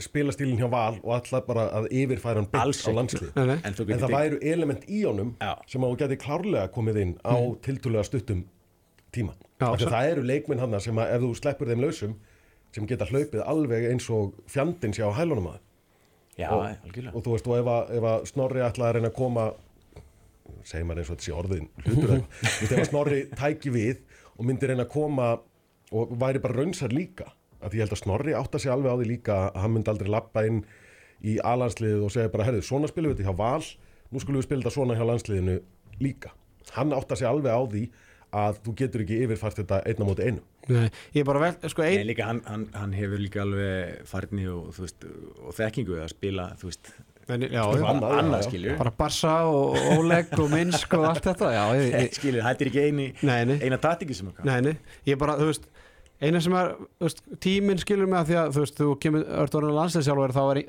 [0.00, 3.32] spilastílinn hjá Val og alltaf bara að yfirfæra hann byggt á landslið.
[3.36, 5.52] En En það væru element í honum Já.
[5.68, 7.58] sem að þú gæti klárlega komið inn á mm.
[7.66, 8.46] tiltúlega stuttum
[9.12, 9.36] tíma.
[9.60, 12.16] Já, það eru leikminn hann sem að ef þú sleppur þeim lausum
[12.74, 15.60] sem geta hlaupið alveg eins og fjandinn sé á hælunum að
[16.36, 16.66] já, og,
[17.12, 19.46] og þú veist, og ef að, ef að Snorri ætlaði að reyna að koma
[20.66, 24.02] segir maður eins og þetta sé orðin hlutur ef að Snorri tæki við
[24.36, 25.30] og myndi reyna að koma
[25.96, 27.30] og væri bara raunsar líka
[27.62, 30.10] að ég held að Snorri átta sig alveg á því líka að hann myndi aldrei
[30.12, 30.64] lappa inn
[31.26, 33.68] í A-landsliðið og segja bara, herðu, svona spilum við þetta hjá Val
[34.12, 35.56] nú skulum við spila þetta svona hjá landsliðinu
[36.02, 36.34] líka.
[36.76, 37.86] Hann átta sig alveg á því
[38.36, 41.84] að þú getur ekki yfirfært þetta einna móti einu Nei, ég er bara vel, sko,
[41.84, 46.10] Nei, ein, líka, hann, hann, hann hefur líka alveg farni og, veist, og þekkingu að
[46.10, 46.90] spila þú veist,
[47.30, 48.48] en, já, já, annað, já, annað já.
[48.48, 52.66] skilju bara Barsa og Oleg og Minsk og allt þetta, já, ég, ég, skilju, þetta
[52.66, 54.74] er ekki eini, nei, nei, eina taktingi sem nei, nei,
[55.06, 55.70] ég bara, þú veist,
[56.22, 59.58] eina sem er, veist, tíminn skilur mig að því að, þú veist, þú kemur öll
[59.60, 60.60] orðin landsleisjálfur, þá er,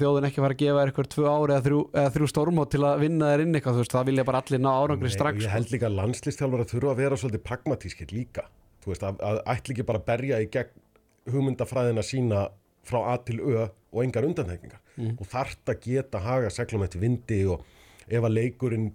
[0.00, 2.72] þjóðin ekki að fara að gefa þér eitthvað tvö ári eða þrjú, eða þrjú stórmót
[2.74, 5.40] til að vinna þér inn eitthvað, þú veist, það vilja bara allir ná árangri strax,
[5.40, 5.54] Ég sko.
[5.56, 8.46] held líka að landslistjálfur að þurfa að vera svolítið pragmatískir líka.
[8.84, 10.86] Þú veist, að, að ætli ekki bara að berja í gegn
[11.30, 12.46] hugmyndafræðina sína
[12.88, 14.80] frá A til Ö og engar undantekningar.
[14.96, 15.16] Mm.
[15.18, 17.64] Og þarft að geta haga seglum eftir vindi og
[18.06, 18.90] ef að leikurinn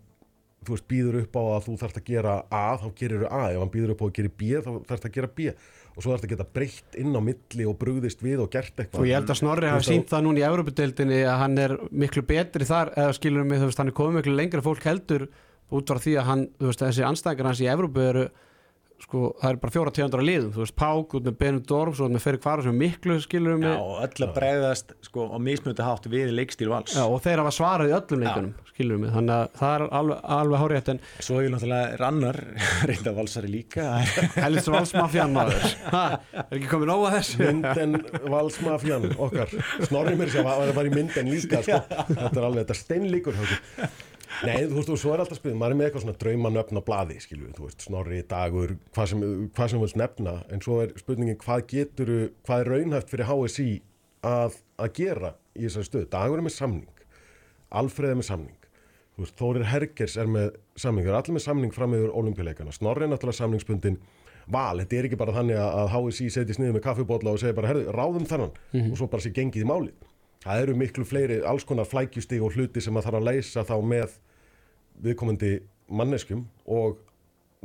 [0.66, 3.41] þú veist, býður upp á að þú þarft að gera A, þá gerir þú A.
[3.51, 5.49] Ef hann býður upp á að gera B, þá þarft að gera B.
[5.95, 8.99] Og svo þarft að geta breytt inn á milli og brugðist við og gert eitthvað.
[8.99, 12.23] Og ég held að Snorri hafi sínt það núna í Európa-deildinni að hann er miklu
[12.27, 15.29] betri þar eða skilur mig, þú veist, hann er komið miklu lengra fólk heldur
[15.71, 18.25] út frá því að hann, þú veist, þessi anstæðingar hans í Európu eru
[19.03, 22.07] sko, það er bara fjóra tegundur að liðum, þú veist, Pák út með Benudorf, svo
[22.11, 25.37] með Ferri Kvaru sem er miklu skilur Já, mig, og öll að bregðast sko, á
[25.41, 26.95] mismjöndi hátt við leikstíl vals.
[26.95, 30.23] Já, og þeir hafa svarað í öllum leikunum, skilur mig, þannig að það er alveg,
[30.37, 32.41] alveg hárétt en Svo hefur náttúrulega rannar
[32.89, 33.89] reynda valsari líka.
[34.45, 36.03] Helst valsmafjan maður, ha,
[36.45, 37.43] er ekki komið nóga þessu?
[37.43, 37.99] Mynden
[38.31, 39.55] valsmafjan okkar.
[39.85, 41.83] Snorri mér sem var, var í mynden líka sko.
[42.15, 42.79] þetta er alveg, þetta
[44.43, 46.88] Nei, þú veist, og svo er alltaf spil maður er með eitthvað svona draumanöfn á
[46.88, 49.23] blaði skilju, þú veist, Snorri, Dagur, hvað sem,
[49.55, 52.11] hvað sem vilst nefna, en svo er spurningin hvað getur,
[52.47, 53.69] hvað er raunhæft fyrir HSI
[54.25, 57.05] að, að gera í þessari stöðu, Dagur er með samning
[57.75, 58.69] Alfreð er með samning
[59.15, 62.75] þú veist, Þórir Hergers er með samning, þeir eru allir með samning fram yfir olimpíuleikana,
[62.75, 64.01] Snorri er náttúrulega samningsbundin
[64.51, 67.71] val, þetta er ekki bara þannig að HSI setjast niður með kaffibólla og segja bara,
[67.71, 68.51] herðu, ráðum þennan.
[68.91, 70.05] Og svo bara sé gengið í málið.
[70.45, 73.75] Það eru miklu fleiri, alls konar flækjustig og hluti sem að þarf að leysa þá
[73.81, 74.15] með
[75.05, 75.51] viðkomandi
[75.89, 77.01] manneskjum og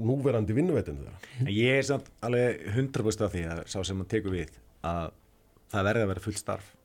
[0.01, 1.51] núverandi vinnuveitinu þeirra.
[1.53, 5.11] Ég er samt alveg 100% af því að sá sem hann tekur við að
[5.71, 6.77] það verði að vera fullt starf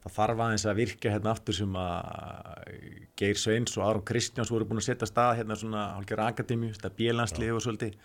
[0.00, 2.76] það þarf aðeins að virka hérna aftur sem að
[3.20, 6.92] Geir Sveins og Aron Kristjáns voru búin að setja stað hérna svona hálfgerð akademíu, þetta
[6.96, 7.98] bílanslið og svolítið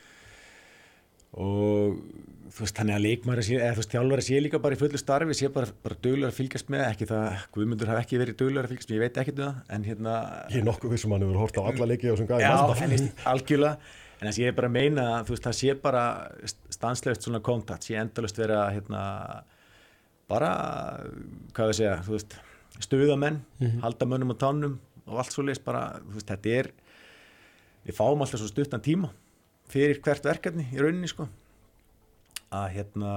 [1.36, 1.98] og
[2.56, 5.00] þú veist þannig að leikmæri sé, eða þú veist þjálfari sé líka bara í fullu
[5.02, 8.68] starfi sé bara, bara duglegar að fylgjast með ekki það, Guðmundur hafi ekki verið duglegar
[8.68, 10.14] að fylgjast með ég veit ekki um það, en hérna
[10.54, 13.26] Ég er nokkuð vissum að hann hefur hort á alla leiki og sem gæði veist,
[13.34, 13.92] algjörlega.
[14.16, 16.04] En þess ég er bara að meina að þú veist það sé bara
[16.78, 19.02] stanslegt svona kontakt sé endalust vera hérna
[20.32, 20.54] bara,
[21.52, 22.38] hvað við segja þú veist,
[22.88, 23.42] stuðamenn
[23.84, 26.72] halda mönnum á tánum og allt svo leist bara, þú veist, þetta er
[27.86, 29.12] við fáum alltaf svo stuttan tíma
[29.72, 31.28] fyrir hvert verkefni í rauninni sko.
[32.56, 33.12] Að hérna,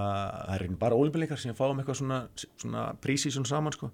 [0.49, 2.20] það er bara ólimpileikar sem fáum eitthvað svona,
[2.57, 3.90] svona prísi svona saman sko.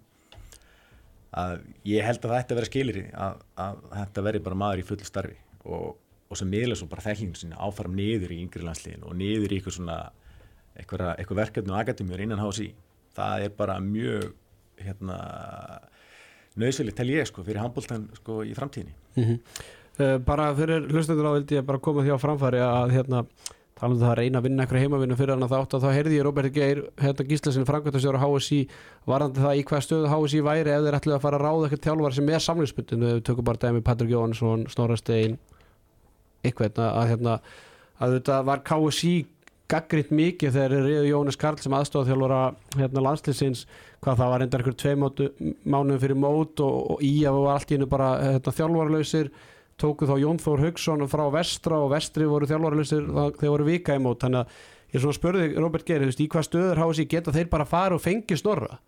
[1.35, 4.83] Að ég held að það ætti að vera skiliri að, að þetta veri bara maður
[4.85, 5.97] í fullu starfi og,
[6.31, 9.59] og sem miðla svo bara þekkingin sinni áfram niður í yngri landsliðin og niður í
[9.59, 9.99] eitthvað svona
[10.79, 12.69] eitthvað, eitthvað verkefni og akademíur innan HSI
[13.15, 14.31] það er bara mjög
[14.85, 15.19] hérna
[16.59, 18.95] nöðsvölið tel ég sko fyrir handbóltan sko í framtíðinni.
[19.19, 19.39] Mm uh,
[20.27, 23.25] bara fyrir hlustendur á vildi ég bara koma því á framfæri að hérna
[23.79, 26.17] talum það að reyna að vinna eitthvað heimavinnu fyrir hann að þátt að þá heyrði
[26.19, 28.61] ég Róbert Geir hérna Gíslasin framkvæmtastjóra HSI
[29.11, 31.85] varðandi það í hvað stöðu HSI væri ef þeir ætlu að fara að ráða eitthvað
[31.89, 35.39] þjálfar sem er samlingsbundin við tökum bara dæmi Patrik Jóhannesson, Snorra Stein
[36.45, 37.39] eitthvað að hérna
[37.99, 39.15] að þetta var KSI
[39.71, 42.41] gaggritt mikið þegar reyðu Jónas Karl sem aðstofþjálfara
[42.77, 43.65] hérna landslýsins
[44.05, 47.73] hvað það var reyndar ykkur tvei mánuðum fyrir mót og, og í að var allt
[47.73, 49.31] í hennu bara hérna, þjálfarlausir
[49.81, 54.03] tóku þá Jón Þór Haugsson frá vestra og vestri voru þjálfarlausir þegar voru vika í
[54.03, 54.23] mót.
[54.25, 57.69] Þannig að ég svona spurði Robert Geir í hvað stöður háið sér geta þeir bara
[57.69, 58.79] fara og fengi snorra?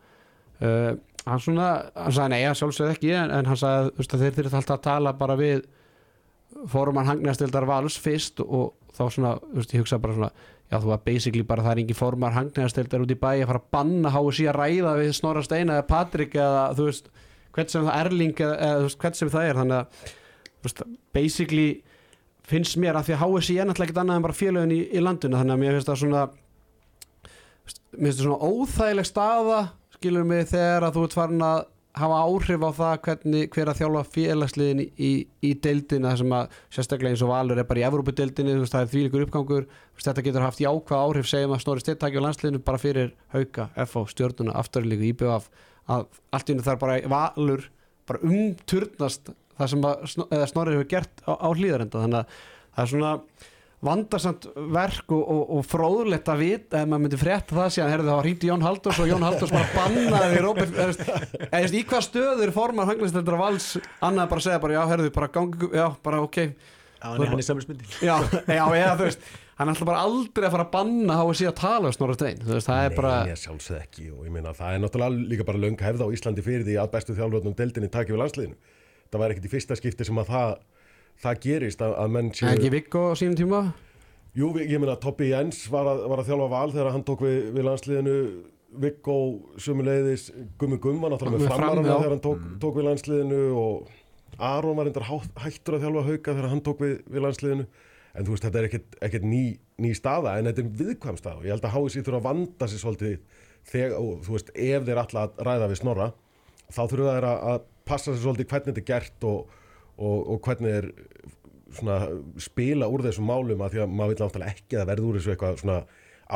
[0.56, 0.94] Uh,
[1.26, 4.58] hann svona, hann sagði nei, hann sjálfsögði ekki en, en hann sagði veist, þeir þurft
[4.60, 5.66] alltaf að tala bara við
[6.72, 10.30] fórumann hangnastildar vals fyrst og þá svona, veist, ég hugsa bara svona
[10.70, 13.62] já, þú var basically bara það er engin formar hangnæðastildar út í bæ að fara
[13.62, 17.10] að banna HSI að ræða við Snorra Steina eða Patrik eða þú veist,
[17.56, 19.60] hvert sem það Erling eða, eða þú veist, hvert sem það er.
[19.60, 20.14] Þannig að,
[20.66, 20.82] veist,
[21.16, 21.68] basically
[22.46, 25.02] finnst mér að því að HSI er náttúrulega ekkert annað en bara félögin í, í
[25.02, 26.26] landinu þannig að mér finnst það svona
[27.96, 29.62] mér finnst það svona óþægileg staða
[29.96, 31.64] skilur mig þegar að þú ert farin að
[31.96, 37.14] hafa áhrif á það hvernig hver að þjálfa félagsliðin í, í, deildina sem að sérstaklega
[37.14, 40.44] eins og Valur er bara í veist það er þvílikur uppgangur þú veist, þetta getur
[40.44, 45.08] haft jákvæð áhrif segjum að Snorri Styrtæki á landsliðinu bara fyrir Hauka, FH, stjórnuna, afturlíku,
[45.14, 45.48] IBF
[45.88, 46.06] að
[46.36, 47.64] allt í unni þar bara Valur
[48.06, 52.40] bara umturnast það sem að Snorri hefur gert á, á hlýðarenda þannig að
[52.76, 53.12] það er svona
[53.86, 58.12] vandarsamt verk og, og, og fróðlegt að vita ef maður myndi frétta það síðan herrðu
[58.12, 60.78] þá hringdi Jón Halldórs og Jón Halldórs bara bannaði Róbert,
[61.76, 65.70] í hvað stöður formar hanglisteldur vals annað bara að segja bara já herrðu bara gangi
[65.76, 66.38] já bara ok.
[66.96, 68.14] Já, hann er, hann samlingsmyndin já,
[68.48, 68.62] já
[68.96, 69.28] þú veist
[69.60, 72.40] hann ætla bara aldrei að fara að banna síðan að tala um Snorri Stein.
[72.48, 75.46] Veist það er bara Nei, ég sjálfsög ekki og ég meina það er náttúrulega líka
[75.48, 78.56] bara löng hefð á Íslandi fyrir því að bestu þjálfurðnum
[79.10, 80.54] Það var ekkit í fyrsta skipti sem að það,
[81.24, 82.48] það gerist að, að menn séu...
[82.52, 83.60] ekki Viggo á sínum tíma?
[84.36, 87.38] Jú, ég meina Toppi Jens var að, var að þjálfa val þegar hann tók við,
[87.56, 88.16] við landsliðinu.
[88.76, 89.14] Viggo
[89.62, 90.26] sumuleiðis
[90.60, 91.96] Gummi Gumm var náttúrulega Með með Fram, framarana já.
[92.02, 93.94] þegar hann tók, tók við landsliðinu og
[94.36, 97.66] Aron var hátt- hættur að þjálfa hauka þegar hann tók við, við landsliðinu.
[98.16, 99.40] En þú veist þetta er ekkert, ekkert ný,
[99.80, 101.38] ný staða en þetta er viðkvæm staða.
[101.40, 103.16] Og ég held að HSI þurfa að vanda sér svolítið
[103.70, 106.10] þegar, og þú veist, ef þeir ætla að ræða við snorra
[106.66, 109.52] þá þurfa þeir að, að passa sér svolítið hvernig þetta er gert og,
[109.96, 110.88] og, og hvernig þeir
[111.76, 111.96] svona
[112.40, 115.32] spila úr þessum málum að því að maður vil náttúrulega ekki að verða úr þessu
[115.34, 115.78] eitthvað svona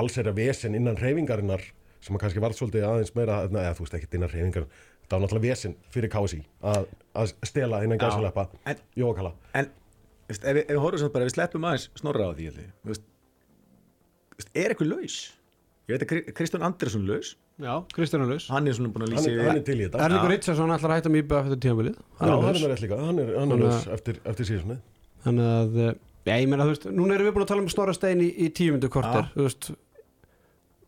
[0.00, 1.62] allsherja vesen innan reyfingarinnar
[2.00, 5.22] sem að kannski var svolítið aðeins meira eða þú veist ekki innan reyfingar það var
[5.24, 6.40] náttúrulega vesen fyrir KSI
[6.72, 6.86] að,
[7.18, 7.98] að stela innan
[8.70, 9.70] en- Jókala En
[10.30, 12.48] veist, ef, ef við horfum samt bara, ef við sleppum aðeins snorra á því
[12.90, 13.06] veist,
[14.38, 15.16] veist, er eitthvað laus?
[15.90, 19.12] Ég veit að Kri- Kristján Andersson laus já, Kristján Laus hann er svona búin að
[19.14, 20.00] lýsa hann er til í þetta.
[20.06, 21.98] Erlingur Ritsarsson ætlar að hætta með IBF eftir tímabilið.
[22.20, 24.80] Já, hann er rétt líka, hann er, að- eftir, eftir síðan
[25.24, 25.94] þannig að eh,
[26.30, 28.28] já, ég meina þú veist, núna erum við búin að tala um Snorra Stein í,
[28.40, 29.70] í tíumundu korter þú veist.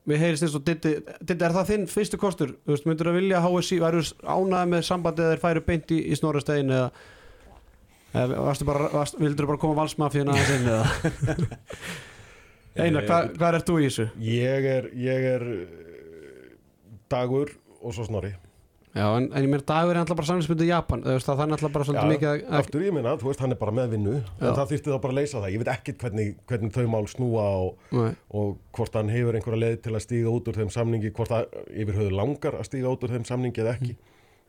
[0.09, 3.19] Við heyrist eins og Ditti, Ditti, er það þinn fyrstu kostur þú veist, myndur að
[3.21, 6.89] vilja HSI væru ánæði með sambandið eða þeir færu beint í, í Snorra Stein eða,
[8.25, 11.37] eða varstu bara, varst, vildur bara koma valsmafíuna aðeins inn eða?
[12.83, 14.09] Einar, hvað, hvað er þú í þessu?
[14.27, 15.43] Ég er, ég er
[17.13, 17.53] dagur
[17.83, 18.33] og svo snorri.
[18.93, 21.39] Já, en, en ég meina dagur er alltaf bara samlingsmyndu í Japan þú veist, það
[21.47, 23.95] er alltaf bara svolítið mikið að, aftur ég minna, þú veist, hann er bara með
[23.95, 24.27] vinnu Já.
[24.51, 27.07] en það þyrfti þá bara að leysa það, ég veit ekkert hvernig, hvernig þau mál
[27.09, 27.95] snúa og,
[28.37, 31.57] og hvort hann hefur einhverja leið til að stíga út úr þeim samningi hvort það
[31.73, 33.97] yfir höfðu langar að stíga út úr þeim samningi eða ekki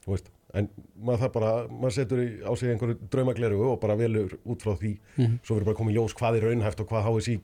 [0.04, 0.28] þú veist,
[0.60, 0.68] en
[1.00, 4.76] maður það bara maður setur í- á sig einhverju draumagleru og bara velur út frá
[4.76, 4.98] því.
[5.40, 7.38] Svo verður bara komið ljós hvað er raunhæft og hvað HSI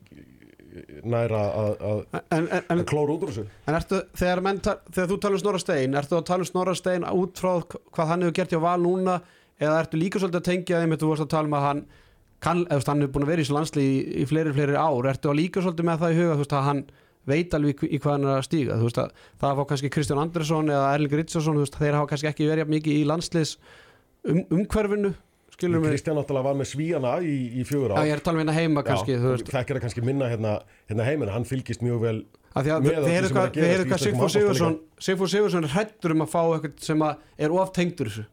[1.10, 2.02] næra að, að,
[2.36, 3.46] en, en, en að klóra út úr þessu.
[3.70, 6.50] En ertu, þegar, menn, ta- þegar þú talar um Snorra Stein ertu að tala um
[6.50, 9.20] Snorra Stein út frá hvað hann hefur gert hjá Val núna
[9.60, 11.82] eða ertu líka svolítið að tengja þeim þú varst að tala um að hann
[12.40, 15.32] kann, veist, hann hefur búin að vera í landsli í, í fleiri, fleiri ár ertu
[15.32, 16.84] að líka svolítið með það í huga veist, að hann
[17.30, 18.78] veit alveg í, hvað hann er að stíga?
[18.80, 22.48] Veist, að, það að fá kannski Kristján Andersson eða Erling veist, þeir hafa kannski ekki
[22.48, 23.58] verið mikið í landslis
[24.24, 25.12] um, umhverfinu
[25.60, 28.26] skilur mig, Kristján náttúrulega var með svíjana í, í fjögur að ár ég er að
[28.26, 30.54] tala um hérna heima kannski, þú veist, þekkir það kannski minna hérna,
[30.90, 32.18] hérna heiminn, hann fylgist mjög vel
[32.50, 35.68] Af því að með þið öllu heyrðu sem er hvað, að Sigfúr Sigursson Sigfúr Sigursson
[35.68, 38.26] er hrættur um að fá eitthvað sem að er of tengdur þessu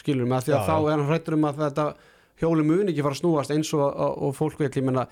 [0.00, 0.88] skilur mig að því að Já, þá já.
[0.88, 1.86] er hann hrættur um að þetta
[2.42, 5.04] hjóli mun ekki fara að snúast eins og, og, og fólk vil ég menna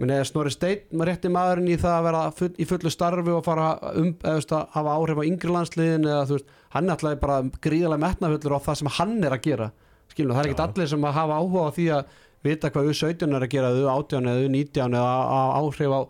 [0.00, 3.34] menn eða Snorri Steinn maður rétti maðurinn í það að vera full, í fullu starfi
[3.34, 6.96] og fara um, eða að hafa áhrif á yngri landsliðin eða þú veist, hann er
[6.96, 9.68] alltaf bara gríðalega metnafullur á það sem hann er að gera
[10.14, 13.34] skilur, það er ekkert allir sem að hafa áhuga á því að vita hvað U17
[13.38, 15.14] er að gera eða U18 eða U19 eða
[15.60, 16.00] áhrif á,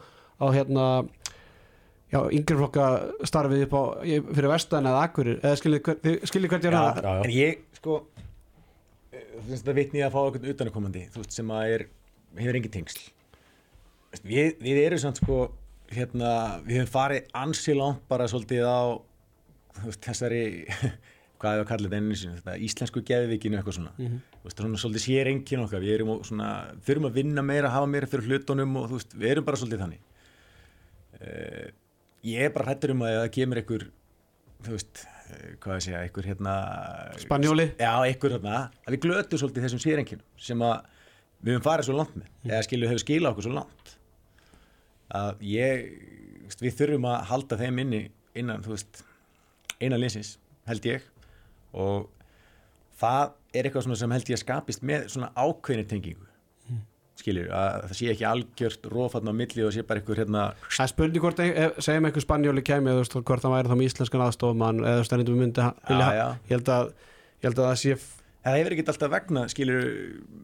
[0.43, 0.87] á hérna
[2.15, 2.87] já, yngri flokka
[3.27, 7.01] starfið upp á í- fyrir vestan eða akkurir eða skiljið hvert ég er að.
[7.25, 7.97] En ég, sko
[9.15, 11.87] eh, þú veist, það vitni að fá eitthvað utanakomandi þú veist, sem að er,
[12.39, 13.03] hefur engin tengsl.
[14.23, 15.41] Við, við erum samt sko
[15.95, 16.35] hérna,
[16.67, 18.79] við hefum farið ansi langt bara svolítið á
[19.87, 20.45] veist, þessari
[21.45, 24.19] hvað hefur kallið einu sinni, þetta íslensku geðvikinu eitthvað svona, Mhm.
[24.41, 26.49] þú veist, svona svolítið sér engin okkar, við erum svona
[26.87, 29.83] þurfum að vinna meira, hafa meira fyrir hlutunum og þú veist, við erum bara svolítið
[29.85, 30.01] þannig
[31.21, 31.69] uh,
[32.25, 33.85] ég er bara hrættur um að það kemur einhver
[34.65, 36.55] þú veist, eh, hvað ég segja, einhver hérna
[37.21, 37.67] Spanjóli?
[37.79, 40.87] Já, einhver hérna, að við glötum svolítið þessum sérenkinu sem að
[41.45, 42.51] við höfum farið svo langt með Mm.
[42.51, 43.97] eða skilu hefur skilað okkur svo langt
[45.15, 45.85] að ég
[46.61, 48.03] við þurfum að halda þeim inni
[48.35, 49.03] innan, þú veist,
[49.81, 51.03] innan linsins held ég
[51.75, 52.07] og
[53.01, 56.31] það er eitthvað svona sem held ég að skapist með svona ákveðni tengingu
[57.15, 60.83] skilur, að það sé ekki algjört rófatn á milli og sé bara einhver hérna Það
[60.85, 63.87] er spurning hvort, ef- segjum einhver spanjóli kemi þú veist, hvort hann væri þá með
[63.91, 66.27] íslenskan aðstofmann eða þú veist, hann myndi, myndi vilja, já.
[66.51, 67.95] ég held að ég held að það sé
[68.45, 69.47] það hefur ekki alltaf vegna,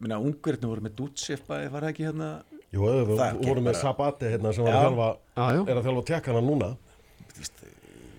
[0.01, 2.31] minna, ungverðinu voru með Dutsef var það ekki hérna
[2.71, 4.87] Jú, við Það vorum gerir með Sabati hérna sem var að Já.
[4.87, 5.61] þjálfa, Já, já.
[5.67, 6.69] er að þjálfa tjekkana núna.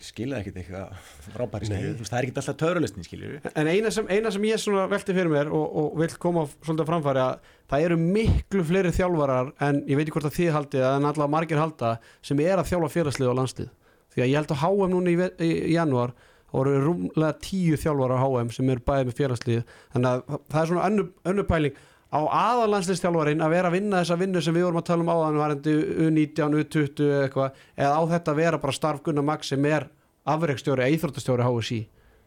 [0.02, 4.32] Skilja ekkert eitthvað frábæri veist, það er ekki alltaf törulistin skilur En eina sem, eina
[4.34, 8.00] sem ég velti fyrir mér og, og vil koma svolítið á framfæri að það eru
[8.00, 11.94] miklu fleiri þjálfarar en ég veit ekki hvort að þið haldið en allavega margir halda
[12.24, 13.72] sem er að þjálfa félagslið og landslið
[14.12, 16.12] því að ég held að HM núna í, í, í janúar
[16.52, 19.62] það voru rúmlega tíu þjálfarar á HM sem eru bæðið með félagslið.
[19.94, 21.78] Þannig að það er svona önnu, önnu pæling
[22.12, 25.40] á aðalandsliðstjálfarin að vera að vinna þessa vinnu sem við vorum að tala um áðan
[25.40, 29.68] varandi U19, U20 eða eitthvað eða á þetta að vera bara starf Gunnar Max sem
[29.70, 29.88] er
[30.28, 31.80] afreikstjóri, íþróttastjóri HSI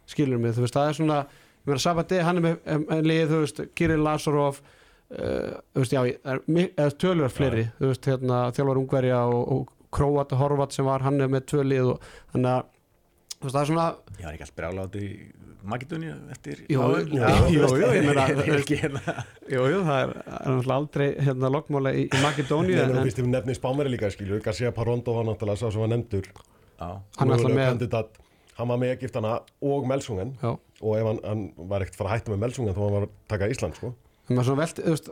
[0.09, 3.23] skilur mig, þú veist, það er svona ég meina Sabati, hann er með um, lið,
[3.29, 8.09] þú veist Kirill Lazarov uh, þú veist, já, það er eða tölur fleiri, þú veist,
[8.11, 11.93] hérna, þjálfar Ungverja og, og Króat og Horvat sem var hann er með tvö lið
[11.93, 12.71] og þannig að
[13.45, 14.97] það er svona ég var ekki allt brjálátt
[15.71, 17.13] Makedóni eftir Jú, HM.
[17.13, 19.15] jú, Já, jú, þú veist, jú, ég meina, er ekki hérna
[19.51, 23.07] jú, jú, það er, er náttúrulega aldrei hérna lokkmála í, í Makedóníu Nei, en, en
[23.07, 26.29] fyrst ef við nefnum Spánveri líka, skilju, Garcia Parondo var náttúrulega sá sem var nefndur.
[26.75, 26.89] Já,
[27.19, 28.19] hann mögulegur með kandidat.
[28.55, 29.37] Hann var með Egiptana
[29.67, 31.41] og Melsungen já, og ef hann, hann
[31.71, 33.91] var ekkert fara að hætta með Melsungen þá var hann var að taka Ísland, sko.
[34.29, 35.09] en maður svona velti, þú veist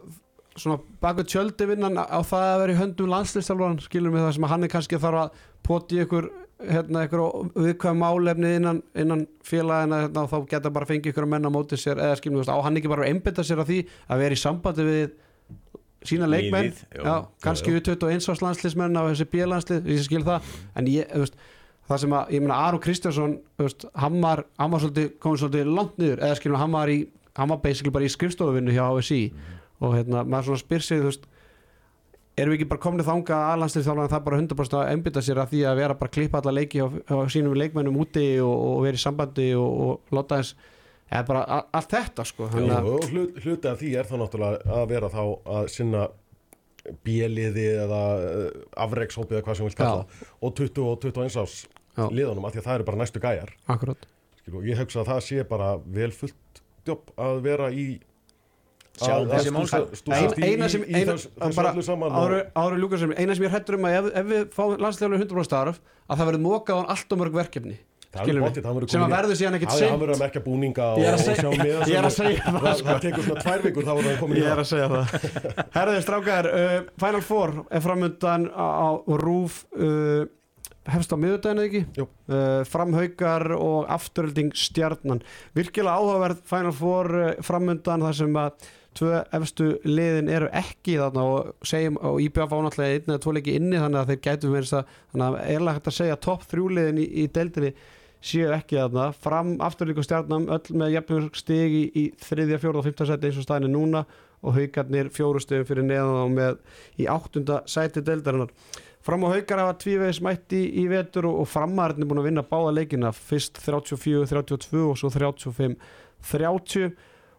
[0.64, 4.46] svona baku tjöldi vinnan á það að vera í höndum landslistjálfaran, skilur mig það sem
[4.48, 6.28] að hann er kannski þarf að poti ykkur
[6.62, 11.52] hérna, ykkur viðkvæm málefni innan, innan félagina hérna, þá geta bara fengið ykkur að menna
[11.52, 14.24] á móti sér eða veist, á hann ekki bara að einbytta sér að því að
[14.24, 15.16] vera í sambandi við
[16.08, 17.04] sína leikmenn, Liðið, jú.
[17.08, 20.54] já, kannski Jú, U21 árs landslismenn á þessi bílanslið, ég skil það.
[20.80, 21.38] En ég, veist,
[21.90, 23.36] það sem að, ég meina Aron Kristjánsson,
[24.04, 26.98] hann var hann var svolítið, komið svolítið langt niður eða skilur mig, hann var í,
[27.40, 29.22] hann var basically bara í skrifstofuvinnu hjá HSI
[29.84, 31.30] og hérna, maður svona spyr sig, þú veist
[32.38, 35.52] erum við ekki bara komnið þanga að aðlandslið það bara 100% að einbytta sér að
[35.54, 38.80] því að vera bara að klippa alla leiki á, á sínum leikmennum úti og, og
[38.88, 40.72] vera í sambandi og, og láta þess
[41.14, 44.80] eða bara allt þetta sko þannig að og hlut, hluti af því er þá náttúrulega
[44.80, 45.24] að vera þá
[45.58, 46.08] að sinna
[47.06, 48.48] bíliði eða uh,
[48.86, 51.60] afreikshópið eða hvað sem við kalla og 20 og 21 árs
[51.94, 52.08] Já.
[52.10, 53.52] liðunum af því að það eru bara næstu gæjar.
[53.70, 54.08] Akkurat.
[54.42, 57.86] Skilu, og ég hugsa að það sé bara vel fullt jobb að vera í
[63.18, 66.30] eina sem ég hættur um að ef, ef við fáum landslegulega 100% starf að það
[66.30, 67.80] verður mókað á hann allt og mörg verkefni.
[68.14, 69.96] Það er sem að verður síðan hann seint.
[69.98, 73.26] verður að merkja búninga og, sjá miða ég er að segja það, það, það tekur
[73.26, 74.62] svona tvær vikur þá verður hann komin í Ég er það.
[74.62, 75.08] að segja það.
[75.80, 78.90] Herðið strákar, uh, Final Four er framundan á,
[79.24, 80.30] Rúf uh,
[80.94, 82.06] hefst á miðudaginu ekki?
[82.30, 85.26] Uh, framhaukar og afturölding stjarnan.
[85.58, 87.12] Virkilega áhugaverð Final Four
[87.50, 92.58] framundan þar sem að tvö efstu liðin eru ekki þarna og segjum og IBF á
[92.66, 95.92] náttúrulega einn eða tvo leiki inni þannig að þeir gætu verið þannig að erlega hægt
[95.92, 97.74] að segja topp þrjú liðin í, í deildinni
[98.24, 99.10] séu ekki þarna.
[99.26, 103.30] Fram afturlík og stjarnam öll með jafnur stig í, í þriðja, fjóruð og fymta seti
[103.30, 104.06] eins og staðinni núna
[104.44, 106.58] og haugarnir fjóru stigum fyrir neðan og með
[107.00, 108.52] í áttunda sæti deildarinnar.
[109.04, 112.30] Fram á haukar hafa tvívegis mætti í, í vetur og, og framarinn er búin að
[112.30, 113.12] vinna báða leikina.
[113.12, 115.76] Fyrst 34, 32 og svo 35,
[116.32, 116.94] 30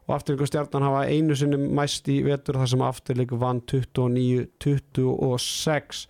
[0.04, 4.46] og afturlík og stjarnan hafa einu sinni mæst í vetur þar sem afturlík vann 29,
[4.64, 6.06] 26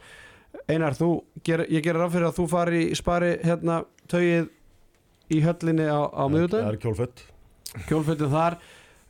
[0.71, 1.09] Einar, þú,
[1.45, 4.47] ger, ég gerir ráð fyrir að þú fari í spari hérna taugið
[5.35, 7.25] í höllinni á, á það miðutæð er kjólfött
[7.89, 8.59] kjólfötin þar.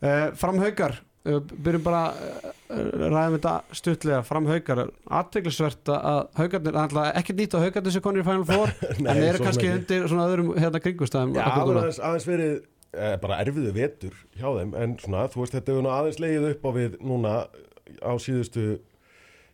[0.04, 2.50] Uh, framhaukar uh, byrjum bara uh,
[3.12, 4.20] ræðum þetta stuttlega.
[4.26, 4.82] Framhaukar
[5.20, 9.42] aðteglisvert að haugarnir alltaf ekki nýtt að haugarnir sem konir í Final Four en eru
[9.44, 12.62] kannski undir svona öðrum hérna kringustæðum Já, það aðeins, verið eh,
[13.22, 16.66] bara erfiðu vetur hjá þeim en svona, þú veist, þetta hefur nú aðeins legið upp
[16.66, 17.36] á við núna
[18.00, 18.66] á síðustu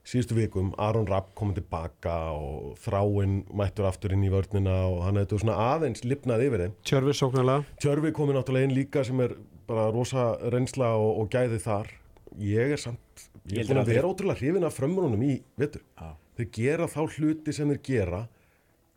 [0.07, 5.20] síðustu vikum, Aron Rapp komið tilbaka og þráinn mættur aftur inn í vörnina og hann
[5.20, 6.76] hefur svona aðeins lifnað yfir þeim.
[6.88, 9.36] Tjörfi sóknarlega Tjörfi komið náttúrulega inn líka sem er
[9.68, 11.93] bara rosa reynsla og, og gæði þar.
[12.41, 15.84] Ég er samt, ég er að vera ótrúlega hrifin af frömmurunum í vetur.
[15.99, 16.16] Já.
[16.38, 18.20] Þeir gera þá hluti sem þeir gera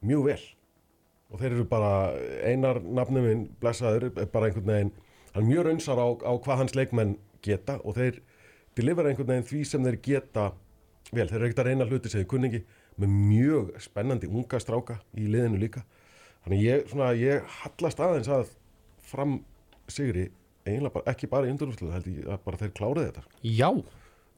[0.04, 0.42] mjög vel
[1.34, 1.94] og þeir eru bara
[2.46, 4.92] einar nafnum minn blessaður er bara einhvern veginn
[5.34, 8.22] hann mjög raunsar á, á hvað hans leikmenn geta og þeir
[8.78, 10.52] delivera einhvern veginn því sem þeir geta
[11.12, 12.62] vel, þeir eru ekkert að reyna hluti sem þeir kunningi
[13.02, 15.82] með mjög spennandi unga stráka í liðinu líka
[16.46, 18.54] þannig ég, svona, ég hallast aðeins að
[19.10, 19.40] fram
[19.92, 20.30] sigri
[20.64, 23.70] eiginlega bara, ekki bara í undurúslu held ég að bara þeir klárið þetta Já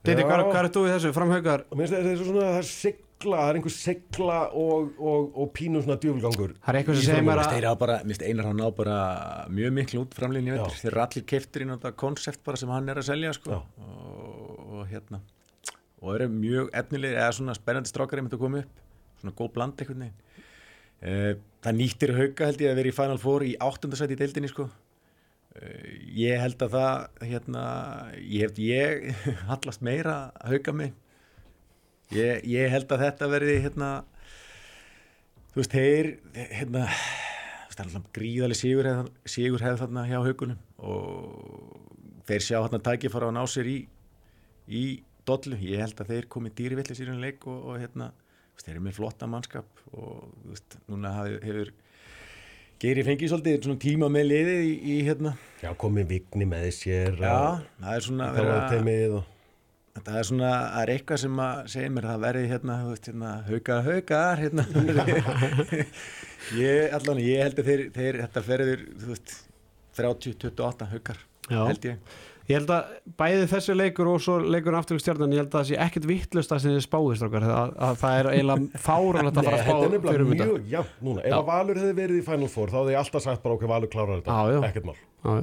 [0.05, 0.27] Diti, Já.
[0.29, 1.11] hvað, er þú í þessu?
[1.15, 2.67] Framhaukar og minnst þetta svona, það er
[3.15, 6.55] sigla það er einhver sigla og, og, og pínu svona djöfulgangur.
[6.61, 8.97] Það er eitthvað í sem segir mér að mist einar hann á bara
[9.49, 10.15] mjög miklu út
[10.55, 10.77] vetur.
[10.81, 11.25] Þeir eru allir
[11.63, 13.61] inn á þetta konsept bara sem hann er að selja sko.
[13.79, 15.21] Og, og hérna.
[16.01, 18.81] Og eru mjög efnilegir eða svona spennandi strákar einmitt að koma upp.
[19.21, 20.11] Svona góð bland veginn.
[21.05, 21.31] Uh,
[21.63, 24.67] það nýttir hauka held ég að vera í Final Four í áttundasæti í deildinni sko.
[25.55, 27.65] Uh, ég held að það hérna,
[28.19, 29.09] ég hef ég
[29.49, 30.93] hallast meira að hauka mig
[32.13, 33.89] ég, ég held að þetta verði hérna
[35.53, 36.85] þú veist, þeir hérna
[37.75, 38.89] er gríðaleg sigur,
[39.27, 43.77] sigur hefð þarna hjá haugunum og þeir sjá þarna tækifara að ná sér í,
[44.67, 44.83] í
[45.27, 48.11] dollu, ég held að þeir komi dýrivillis í raun leik og, og hérna
[48.61, 51.73] þeir eru með flotta mannskap og veist, núna hefur
[52.75, 55.31] Geiri fengið svolítið svona tíma með liðið í, í hérna.
[55.61, 58.57] Já, komið vigni með sér Já, það er svona vera,
[59.95, 63.05] Það er svona, það er eitthvað sem að segja mér það verði hérna, þú veist,
[63.09, 64.65] hérna haukar, haukar, hérna.
[66.59, 69.31] Ég, allan, ég held að þeir, þeir þetta ferður, þú veist
[69.97, 72.17] 30-28 haukar, held ég.
[72.45, 75.55] Ég held að bæði þessi leikur og svo leikur aftur í stjarnan, ég held að
[75.55, 79.39] það sé ekkert vittlust að sem þið spáðist okkar, að, að það er eiginlega fáralegt
[79.39, 79.79] að fara að spá
[80.11, 80.49] fyrir um þetta.
[80.51, 83.25] Mjög, já, núna, ef að Valur hefði verið í Final Four þá hefði ég alltaf
[83.25, 84.61] sagt bara okkur Valur klárar þetta, já, já.
[84.69, 84.99] ekkert mál.
[85.25, 85.41] Já,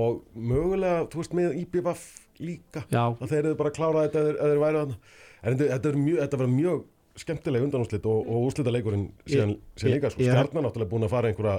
[0.00, 0.18] og
[0.50, 2.04] mögulega, þú veist, með IBF
[2.44, 3.04] líka, já.
[3.12, 4.96] að þeir hefði bara klárað þetta eða þeir væri að
[5.42, 6.82] en þetta var mjög
[7.22, 11.32] skemmtileg undanúslit og, og úslita leikurinn síðan, síðan líka, sko, stjarnan náttúrulega búin að fara
[11.32, 11.56] einhverja